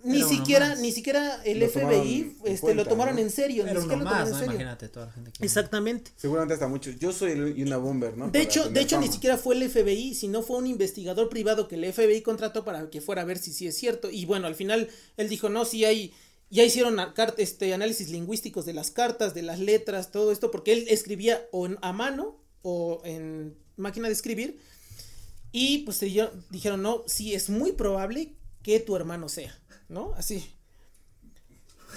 ni 0.02 0.18
Era 0.20 0.28
siquiera, 0.28 0.68
más. 0.70 0.78
ni 0.78 0.92
siquiera 0.92 1.42
el 1.44 1.58
Lo 1.58 1.68
FBI 1.68 2.36
este, 2.44 2.60
cuenta, 2.60 2.82
lo 2.82 2.88
tomaron 2.88 3.16
¿no? 3.16 3.20
en 3.20 3.30
serio. 3.30 3.64
Era 3.64 3.72
ni 3.72 3.78
uno 3.78 3.80
siquiera 3.82 3.98
lo 3.98 4.04
más, 4.04 4.12
tomaron 4.12 4.30
¿no? 4.30 4.36
en 4.36 4.40
serio. 4.40 4.54
Imagínate 4.54 4.88
toda 4.88 5.06
la 5.06 5.12
gente 5.12 5.32
que. 5.32 5.44
Exactamente. 5.44 6.12
Seguramente 6.16 6.54
hasta 6.54 6.68
muchos. 6.68 6.98
Yo 6.98 7.12
soy 7.12 7.32
el, 7.32 7.58
y 7.58 7.62
una 7.62 7.76
bomber, 7.76 8.16
¿no? 8.16 8.26
De 8.26 8.30
Para 8.30 8.44
hecho, 8.44 8.70
de 8.70 8.80
hecho 8.80 9.00
ni 9.00 9.08
siquiera 9.08 9.36
fue 9.36 9.56
el 9.56 9.68
FBI, 9.68 10.14
sino 10.14 10.42
fue 10.42 10.58
un 10.58 10.66
investigador 10.66 11.28
privado 11.28 11.68
que 11.68 11.74
el 11.74 11.92
FBI 11.92 12.22
contrató 12.22 12.64
para 12.64 12.88
que 12.88 13.00
fuera 13.00 13.22
a 13.22 13.24
ver 13.24 13.36
si 13.38 13.52
sí 13.52 13.66
es 13.66 13.76
cierto. 13.76 14.08
Y 14.10 14.24
bueno, 14.24 14.46
al 14.46 14.54
final 14.54 14.88
él 15.16 15.28
dijo, 15.28 15.48
no, 15.50 15.64
sí 15.64 15.84
hay, 15.84 16.14
ya 16.50 16.64
hicieron 16.64 16.98
este, 17.38 17.74
análisis 17.74 18.08
lingüísticos 18.10 18.64
de 18.66 18.72
las 18.74 18.90
cartas, 18.90 19.34
de 19.34 19.42
las 19.42 19.58
letras, 19.58 20.10
todo 20.12 20.30
esto, 20.32 20.50
porque 20.50 20.72
él 20.72 20.86
escribía 20.88 21.46
o 21.52 21.66
en- 21.66 21.78
a 21.82 21.92
mano 21.92 22.40
o 22.62 23.02
en 23.04 23.56
máquina 23.76 24.08
de 24.08 24.14
escribir. 24.14 24.60
Y 25.52 25.78
pues 25.78 25.96
se 25.96 26.06
dijeron, 26.06 26.44
dijeron, 26.50 26.82
no, 26.82 27.02
sí, 27.06 27.34
es 27.34 27.48
muy 27.50 27.72
probable 27.72 28.34
que 28.62 28.78
tu 28.80 28.94
hermano 28.96 29.28
sea, 29.28 29.58
¿no? 29.88 30.12
Así. 30.14 30.52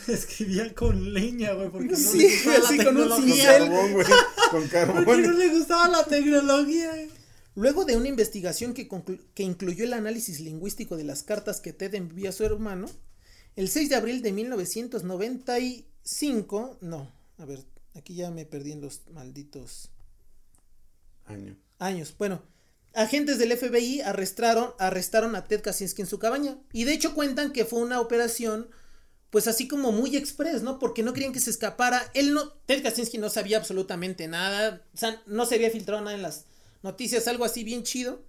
Escribía 0.08 0.74
con 0.74 1.14
leña, 1.14 1.54
güey, 1.54 1.70
porque 1.70 1.90
no 1.90 1.98
Sí, 1.98 2.18
le 2.20 2.30
gustaba 2.30 2.58
la 2.58 2.66
así 2.66 2.78
con 2.78 2.88
un 2.98 3.10
Con 3.10 3.10
tecnología. 3.10 3.36
cincel. 3.36 3.60
carbón, 3.70 3.94
güey. 3.94 4.06
Con 4.06 4.70
Porque 4.70 4.88
no 4.88 5.04
carbón. 5.06 5.40
le 5.40 5.48
gustaba 5.50 5.88
la 5.90 6.04
tecnología. 6.06 6.92
Luego 7.56 7.86
de 7.86 7.98
una 7.98 8.08
investigación 8.08 8.74
que, 8.74 8.88
conclu- 8.88 9.20
que 9.34 9.44
incluyó 9.44 9.84
el 9.84 9.94
análisis 9.94 10.40
lingüístico 10.40 10.96
de 10.96 11.04
las 11.04 11.24
cartas 11.24 11.60
que 11.60 11.74
Ted 11.74 11.94
envió 11.96 12.30
a 12.30 12.34
su 12.34 12.46
hermano, 12.46 12.88
el 13.56 13.70
6 13.70 13.90
de 13.90 13.96
abril 13.96 14.22
de 14.22 14.32
1995, 14.32 16.78
no, 16.82 17.12
a 17.38 17.46
ver, 17.46 17.66
aquí 17.96 18.16
ya 18.16 18.32
me 18.32 18.46
perdí 18.46 18.72
en 18.72 18.82
los 18.82 19.02
malditos 19.12 19.90
Año. 21.26 21.56
años. 21.78 22.16
Bueno, 22.18 22.42
agentes 22.94 23.38
del 23.38 23.56
FBI 23.56 24.02
arrestaron, 24.02 24.72
arrestaron 24.80 25.36
a 25.36 25.46
Ted 25.46 25.62
Kaczynski 25.62 26.02
en 26.02 26.08
su 26.08 26.18
cabaña 26.20 26.58
y 26.74 26.86
de 26.86 26.94
hecho 26.94 27.14
cuentan 27.14 27.54
que 27.54 27.66
fue 27.66 27.82
una 27.82 28.02
operación 28.02 28.70
pues 29.30 29.48
así 29.48 29.68
como 29.68 29.92
muy 29.92 30.16
express, 30.16 30.64
¿no? 30.64 30.80
Porque 30.80 31.04
no 31.04 31.14
querían 31.14 31.34
que 31.34 31.40
se 31.40 31.52
escapara. 31.52 32.10
Él 32.16 32.34
no, 32.34 32.52
Ted 32.66 32.82
Kaczynski 32.82 33.20
no 33.20 33.30
sabía 33.30 33.58
absolutamente 33.58 34.28
nada, 34.28 34.82
o 34.94 34.98
sea, 34.98 35.22
no 35.28 35.46
se 35.46 35.54
había 35.56 35.70
filtrado 35.70 36.02
nada 36.02 36.16
en 36.16 36.24
las 36.24 36.46
noticias, 36.82 37.28
algo 37.28 37.46
así 37.46 37.64
bien 37.64 37.84
chido. 37.84 38.24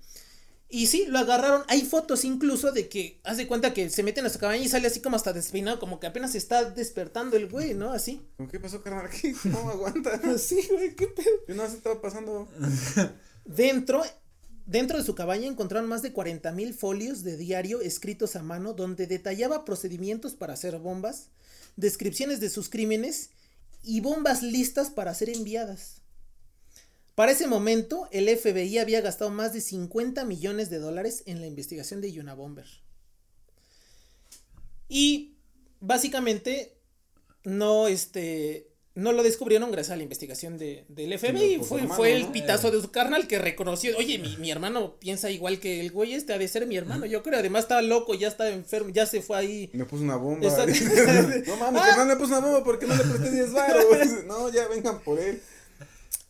Y 0.73 0.87
sí, 0.87 1.07
lo 1.09 1.19
agarraron. 1.19 1.65
Hay 1.67 1.83
fotos 1.83 2.25
incluso 2.25 2.71
de 2.71 2.89
que, 2.89 3.21
haz 3.25 3.37
de 3.37 3.49
cuenta 3.49 3.75
que 3.75 3.91
se 3.91 4.05
meten 4.05 4.25
a 4.25 4.31
su 4.31 4.39
cabaña 4.39 4.63
y 4.63 4.69
sale 4.69 4.87
así 4.87 5.01
como 5.01 5.17
hasta 5.17 5.33
despeinado, 5.33 5.81
como 5.81 5.99
que 5.99 6.07
apenas 6.07 6.37
está 6.37 6.71
despertando 6.71 7.37
el 7.37 7.49
güey, 7.49 7.75
¿no? 7.75 7.93
Así. 7.93 8.23
¿Con 8.37 8.47
qué 8.47 8.61
pasó, 8.61 8.81
carnal? 8.81 9.11
No 9.45 9.59
aguanta. 9.69 10.11
Así, 10.33 10.65
güey, 10.71 10.95
qué 10.95 11.09
pedo. 11.09 11.29
Yo 11.49 11.57
no 11.57 11.69
sé 11.69 11.77
estaba 11.77 12.01
pasando. 12.01 12.49
Dentro, 13.45 14.05
dentro 14.67 14.99
de 14.99 15.03
su 15.03 15.17
cabaña 15.17 15.49
encontraron 15.49 15.89
más 15.89 16.03
de 16.03 16.13
40 16.13 16.53
mil 16.53 16.73
folios 16.73 17.25
de 17.25 17.37
diario 17.37 17.81
escritos 17.81 18.37
a 18.37 18.43
mano 18.45 18.75
donde 18.75 19.09
detallaba 19.09 19.65
procedimientos 19.65 20.35
para 20.35 20.53
hacer 20.53 20.79
bombas, 20.79 21.31
descripciones 21.75 22.39
de 22.39 22.51
sus 22.51 22.69
crímenes 22.69 23.31
y 23.83 24.01
bombas 24.01 24.43
listas 24.43 24.91
para 24.91 25.15
ser 25.15 25.31
enviadas. 25.31 26.00
Para 27.15 27.33
ese 27.33 27.47
momento, 27.47 28.09
el 28.13 28.29
FBI 28.29 28.79
había 28.79 29.01
gastado 29.01 29.31
más 29.31 29.53
de 29.53 29.61
50 29.61 30.25
millones 30.25 30.71
de 30.71 30.79
dólares 30.79 31.23
en 31.27 31.41
la 31.41 31.47
investigación 31.47 32.01
de 32.01 32.19
Unabomber. 32.19 32.67
Y 34.89 35.37
básicamente 35.81 36.77
no 37.45 37.89
este 37.89 38.67
no 38.97 39.13
lo 39.13 39.23
descubrieron 39.23 39.71
gracias 39.71 39.95
a 39.95 39.97
la 39.97 40.03
investigación 40.03 40.59
de, 40.59 40.85
del 40.89 41.17
FBI. 41.17 41.59
su 41.59 41.65
fue, 41.65 41.79
hermano, 41.81 41.95
fue 41.95 42.13
el 42.17 42.23
¿no? 42.25 42.33
pitazo 42.33 42.71
de 42.73 42.81
su 42.83 42.91
carnal 42.91 43.29
que 43.29 43.39
reconoció, 43.39 43.97
oye, 43.97 44.19
mi, 44.19 44.37
mi 44.39 44.51
hermano 44.51 44.97
piensa 44.99 45.31
igual 45.31 45.61
que 45.61 45.81
el 45.81 45.93
güey 45.93 46.13
este, 46.15 46.33
ha 46.35 46.39
de 46.39 46.49
ser 46.49 46.67
mi 46.67 46.77
hermano, 46.77 47.07
yo 47.07 47.23
creo. 47.23 47.39
Además 47.39 47.63
estaba 47.63 47.83
loco, 47.83 48.15
ya 48.15 48.29
estaba 48.29 48.51
enfermo, 48.51 48.91
ya 48.91 49.07
se 49.07 49.23
fue 49.23 49.39
ahí. 49.39 49.71
Me 49.73 49.85
puso 49.85 50.03
una 50.03 50.17
bomba. 50.17 50.47
No 51.47 51.57
mames, 51.57 51.83
Ah. 51.83 51.87
carnal 51.89 52.09
me 52.09 52.17
puso 52.17 52.37
una 52.37 52.41
bomba 52.41 52.65
porque 52.65 52.87
no 52.87 52.97
le 52.97 53.05
presté 53.05 53.31
10 53.31 53.53
baros. 53.53 53.85
No, 54.27 54.53
ya 54.53 54.67
vengan 54.69 55.01
por 55.01 55.19
él. 55.21 55.41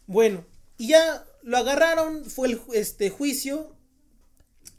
Bueno, 0.07 0.45
y 0.81 0.89
ya 0.89 1.25
lo 1.43 1.59
agarraron, 1.59 2.25
fue 2.25 2.49
el 2.49 2.61
este 2.75 3.11
juicio. 3.11 3.77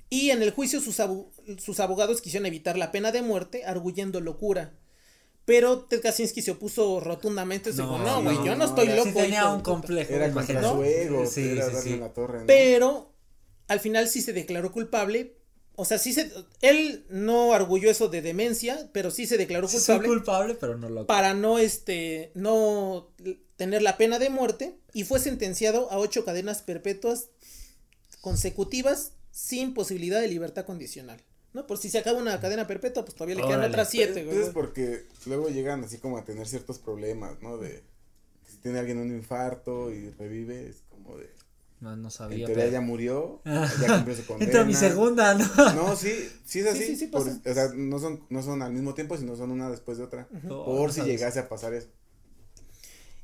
Y 0.10 0.32
en 0.32 0.42
el 0.42 0.52
juicio 0.52 0.82
sus, 0.82 1.00
abu- 1.00 1.32
sus 1.58 1.80
abogados 1.80 2.22
quisieron 2.22 2.46
evitar 2.46 2.78
la 2.78 2.92
pena 2.92 3.12
de 3.12 3.22
muerte, 3.22 3.64
arguyendo 3.66 4.20
locura. 4.20 4.74
Pero 5.46 5.86
Ted 5.86 6.02
Kaczynski 6.02 6.42
se 6.42 6.52
opuso 6.52 7.00
rotundamente. 7.00 7.72
dijo, 7.72 7.98
no, 8.00 8.22
güey, 8.24 8.38
yo 8.46 8.56
no 8.56 8.66
estoy 8.66 8.88
no, 8.88 8.96
loco. 8.96 9.10
Sí 9.10 9.16
tenía 9.16 9.48
un 9.50 9.60
puta". 9.60 9.72
complejo. 9.72 10.14
Era 10.14 10.32
contra 10.32 10.62
su 10.62 10.84
ego. 10.84 11.26
Sí, 11.26 11.50
era 11.50 11.66
sí, 11.66 11.72
darle 11.74 11.82
sí. 11.82 11.94
en 11.94 12.00
la 12.02 12.14
torre, 12.14 12.40
¿no? 12.40 12.46
Pero 12.48 13.14
al 13.68 13.80
final 13.80 14.08
sí 14.08 14.22
se 14.22 14.34
declaró 14.34 14.72
culpable. 14.72 15.38
O 15.76 15.86
sea, 15.86 15.98
sí 15.98 16.14
se. 16.14 16.32
Él 16.62 17.06
no 17.10 17.54
arguyó 17.54 17.90
eso 17.90 18.08
de 18.10 18.22
demencia, 18.22 18.90
pero 18.94 19.10
sí 19.10 19.26
se 19.26 19.38
declaró 19.38 19.68
Sí, 19.68 19.80
Soy 19.80 19.98
culpable 19.98 20.54
culpable, 20.54 20.56
pero 20.60 20.78
no 20.78 20.90
lo. 20.90 21.08
para 21.08 21.34
no 21.34 21.58
este. 21.60 22.32
no 22.36 23.10
tener 23.56 23.82
la 23.82 23.98
pena 23.98 24.20
de 24.20 24.30
muerte. 24.30 24.76
Y 24.94 25.04
fue 25.06 25.20
sentenciado 25.20 25.90
a 25.92 25.98
ocho 25.98 26.26
cadenas 26.26 26.62
perpetuas 26.62 27.30
consecutivas 28.20 29.14
sin 29.32 29.74
posibilidad 29.74 30.20
de 30.20 30.28
libertad 30.28 30.66
condicional. 30.66 31.22
¿no? 31.54 31.68
Por 31.68 31.78
si 31.78 31.90
se 31.90 31.98
acaba 31.98 32.18
una 32.20 32.40
cadena 32.40 32.68
perpetua, 32.68 33.04
pues 33.04 33.16
todavía 33.16 33.36
le 33.36 33.42
quedan 33.42 33.60
Órale. 33.60 33.70
otras 33.70 33.90
siete, 33.90 34.24
güey. 34.24 34.30
Entonces 34.36 34.54
porque 34.54 35.04
luego 35.26 35.50
llegan 35.50 35.84
así 35.84 35.98
como 35.98 36.18
a 36.18 36.24
tener 36.24 36.48
ciertos 36.48 36.80
problemas, 36.80 37.42
¿no? 37.42 37.58
De 37.58 37.84
si 38.50 38.58
tiene 38.58 38.80
alguien 38.80 38.98
un 39.00 39.12
infarto 39.12 39.92
y 39.92 40.10
revive, 40.12 40.68
es 40.70 40.84
como 40.90 41.18
de 41.18 41.30
No, 41.82 41.96
no 41.98 42.08
en 42.08 42.12
sabía. 42.12 42.46
teoría 42.46 42.64
pero- 42.66 42.72
ya 42.74 42.82
murió, 42.82 43.42
ya 43.46 43.88
cumplió 43.96 44.16
su 44.16 44.26
condena. 44.26 44.46
Entra 44.46 44.64
mi 44.66 44.74
segunda, 44.76 45.34
¿no? 45.34 45.46
No, 45.74 45.96
sí, 45.96 46.12
sí 46.46 46.60
es 46.60 46.66
Sí, 46.66 46.70
así. 46.70 46.86
sí, 46.86 46.96
sí 46.96 47.08
por- 47.08 47.26
pasa. 47.26 47.42
o 47.44 47.54
sea, 47.54 47.70
no 47.76 48.00
son, 48.00 48.24
no 48.30 48.42
son 48.44 48.62
al 48.62 48.72
mismo 48.72 48.94
tiempo, 48.94 49.18
sino 49.18 49.36
son 49.36 49.52
una 49.52 49.70
después 49.70 49.98
de 49.98 50.04
otra. 50.06 50.28
Por 50.48 50.88
no 50.88 50.90
si 50.90 51.00
sabes. 51.02 51.12
llegase 51.12 51.40
a 51.40 51.50
pasar 51.50 51.74
eso. 51.74 51.88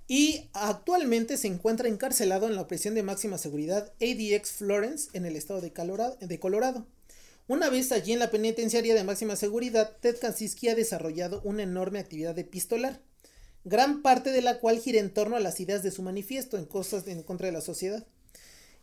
Y 0.07 0.49
actualmente 0.53 1.37
se 1.37 1.47
encuentra 1.47 1.89
encarcelado 1.89 2.47
en 2.47 2.55
la 2.55 2.67
prisión 2.67 2.95
de 2.95 3.03
máxima 3.03 3.37
seguridad 3.37 3.91
ADX 4.01 4.51
Florence 4.51 5.09
en 5.13 5.25
el 5.25 5.35
estado 5.35 5.59
de 5.61 5.73
Colorado. 5.73 6.17
De 6.21 6.39
Colorado. 6.39 6.87
Una 7.49 7.69
vez 7.69 7.91
allí 7.91 8.13
en 8.13 8.19
la 8.19 8.31
penitenciaria 8.31 8.95
de 8.95 9.03
máxima 9.03 9.35
seguridad, 9.35 9.97
Ted 10.01 10.17
Kaczynski 10.19 10.69
ha 10.69 10.75
desarrollado 10.75 11.41
una 11.43 11.63
enorme 11.63 11.99
actividad 11.99 12.37
epistolar, 12.39 13.01
gran 13.63 14.01
parte 14.01 14.31
de 14.31 14.41
la 14.41 14.59
cual 14.59 14.79
gira 14.79 14.99
en 14.99 15.13
torno 15.13 15.35
a 15.35 15.39
las 15.41 15.59
ideas 15.59 15.83
de 15.83 15.91
su 15.91 16.01
manifiesto 16.01 16.57
en 16.57 16.65
cosas 16.65 17.07
en 17.07 17.21
contra 17.23 17.47
de 17.47 17.53
la 17.53 17.61
sociedad. 17.61 18.05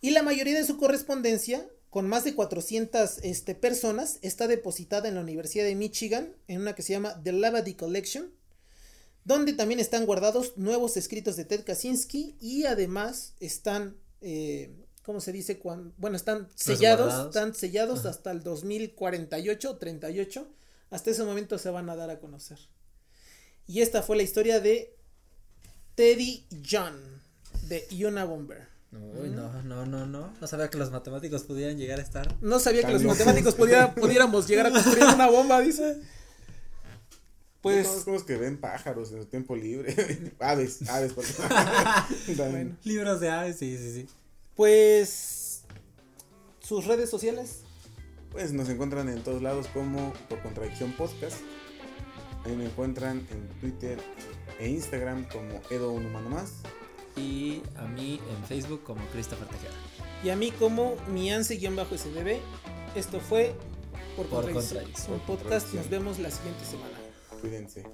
Y 0.05 0.11
la 0.11 0.23
mayoría 0.23 0.53
de 0.59 0.67
su 0.67 0.77
correspondencia, 0.77 1.67
con 1.88 2.07
más 2.07 2.25
de 2.25 2.35
400 2.35 3.21
este, 3.23 3.55
personas, 3.55 4.19
está 4.21 4.47
depositada 4.47 5.09
en 5.09 5.14
la 5.14 5.23
Universidad 5.23 5.64
de 5.64 5.75
Michigan, 5.75 6.37
en 6.47 6.61
una 6.61 6.75
que 6.75 6.83
se 6.83 6.93
llama 6.93 7.23
The 7.23 7.33
Lavady 7.33 7.73
Collection, 7.73 8.31
donde 9.25 9.55
también 9.55 9.81
están 9.81 10.05
guardados 10.05 10.59
nuevos 10.59 10.99
escritos 10.99 11.37
de 11.37 11.47
Ted 11.47 11.64
Kaczynski 11.64 12.37
y 12.38 12.67
además 12.67 13.33
están, 13.40 13.97
eh, 14.21 14.77
¿cómo 15.05 15.23
se 15.23 15.33
dice? 15.33 15.59
Cuan- 15.59 15.95
bueno, 15.97 16.19
están 16.19 16.51
sellados, 16.55 17.29
están 17.29 17.55
sellados 17.55 18.05
hasta 18.05 18.31
el 18.31 18.43
2048 18.43 19.71
o 19.71 19.77
38. 19.79 20.47
Hasta 20.90 21.12
ese 21.12 21.25
momento 21.25 21.57
se 21.57 21.71
van 21.71 21.88
a 21.88 21.97
dar 21.97 22.11
a 22.11 22.21
conocer. 22.21 22.59
Y 23.67 23.81
esta 23.81 24.03
fue 24.03 24.19
la 24.19 24.23
historia 24.23 24.61
de 24.61 24.95
Teddy 25.95 26.47
John, 26.71 27.23
de 27.69 27.87
Yuna 27.88 28.27
Bomber. 28.27 28.73
Uy, 29.00 29.30
no, 29.30 29.62
no, 29.62 29.87
no, 29.87 30.07
no. 30.07 30.33
No 30.40 30.46
sabía 30.46 30.68
que 30.70 30.78
los 30.78 30.90
matemáticos 30.90 31.42
pudieran 31.44 31.76
llegar 31.78 31.98
a 31.98 32.02
estar. 32.02 32.35
No 32.40 32.59
sabía 32.59 32.83
que 32.85 32.92
los 32.92 33.02
locos. 33.02 33.18
matemáticos 33.18 33.54
pudiera- 33.54 33.94
pudiéramos 33.94 34.46
llegar 34.48 34.66
a 34.66 34.70
construir 34.70 35.04
una 35.04 35.28
bomba, 35.28 35.61
dice. 35.61 36.00
Pues. 37.61 37.87
Pues, 37.87 38.04
como 38.04 38.24
que 38.26 38.37
ven 38.37 38.59
pájaros 38.59 39.11
en 39.12 39.20
su 39.22 39.26
tiempo 39.26 39.57
libre. 39.57 39.94
aves, 40.40 40.88
aves, 40.88 41.12
porque. 41.14 41.33
Dan- 42.37 42.50
Bueno. 42.52 42.76
Libros 42.85 43.20
de 43.20 43.30
aves, 43.30 43.57
sí, 43.59 43.76
sí, 43.78 43.92
sí. 43.92 44.09
pues, 44.54 45.62
sus 46.61 46.85
redes 46.87 47.09
sociales. 47.11 47.61
Pues 48.33 48.52
nos 48.52 48.68
encuentran 48.68 49.09
en 49.09 49.22
todos 49.22 49.40
lados 49.42 49.66
como 49.72 50.12
por 50.28 50.42
contradicción 50.42 50.92
podcast. 50.92 51.37
Ahí 52.44 52.54
me 52.57 52.66
encuentran 52.66 53.26
en 53.30 53.48
Twitter 53.61 53.98
e 54.59 54.68
Instagram 54.68 55.24
como 55.28 55.61
Edo 55.70 55.92
un 55.92 56.04
humano 56.07 56.28
más. 56.30 56.52
Y 57.16 57.62
a 57.77 57.83
mí 57.83 58.20
en 58.31 58.44
Facebook 58.46 58.83
como 58.85 59.05
Christopher 59.09 59.46
Tejeda. 59.48 59.72
Y 60.24 60.31
a 60.31 60.37
mí 60.37 60.50
como 60.53 60.96
miance-sdb. 61.09 62.38
Esto 62.94 63.20
fue 63.20 63.55
Por, 64.16 64.27
Por 64.27 64.42
Contradicción, 64.53 64.85
Contradicción. 64.85 65.14
un 65.14 65.20
podcast. 65.20 65.74
Nos 65.74 65.88
vemos 65.88 66.18
la 66.18 66.31
siguiente 66.31 66.64
semana. 66.64 66.98
Cuídense. 67.40 67.85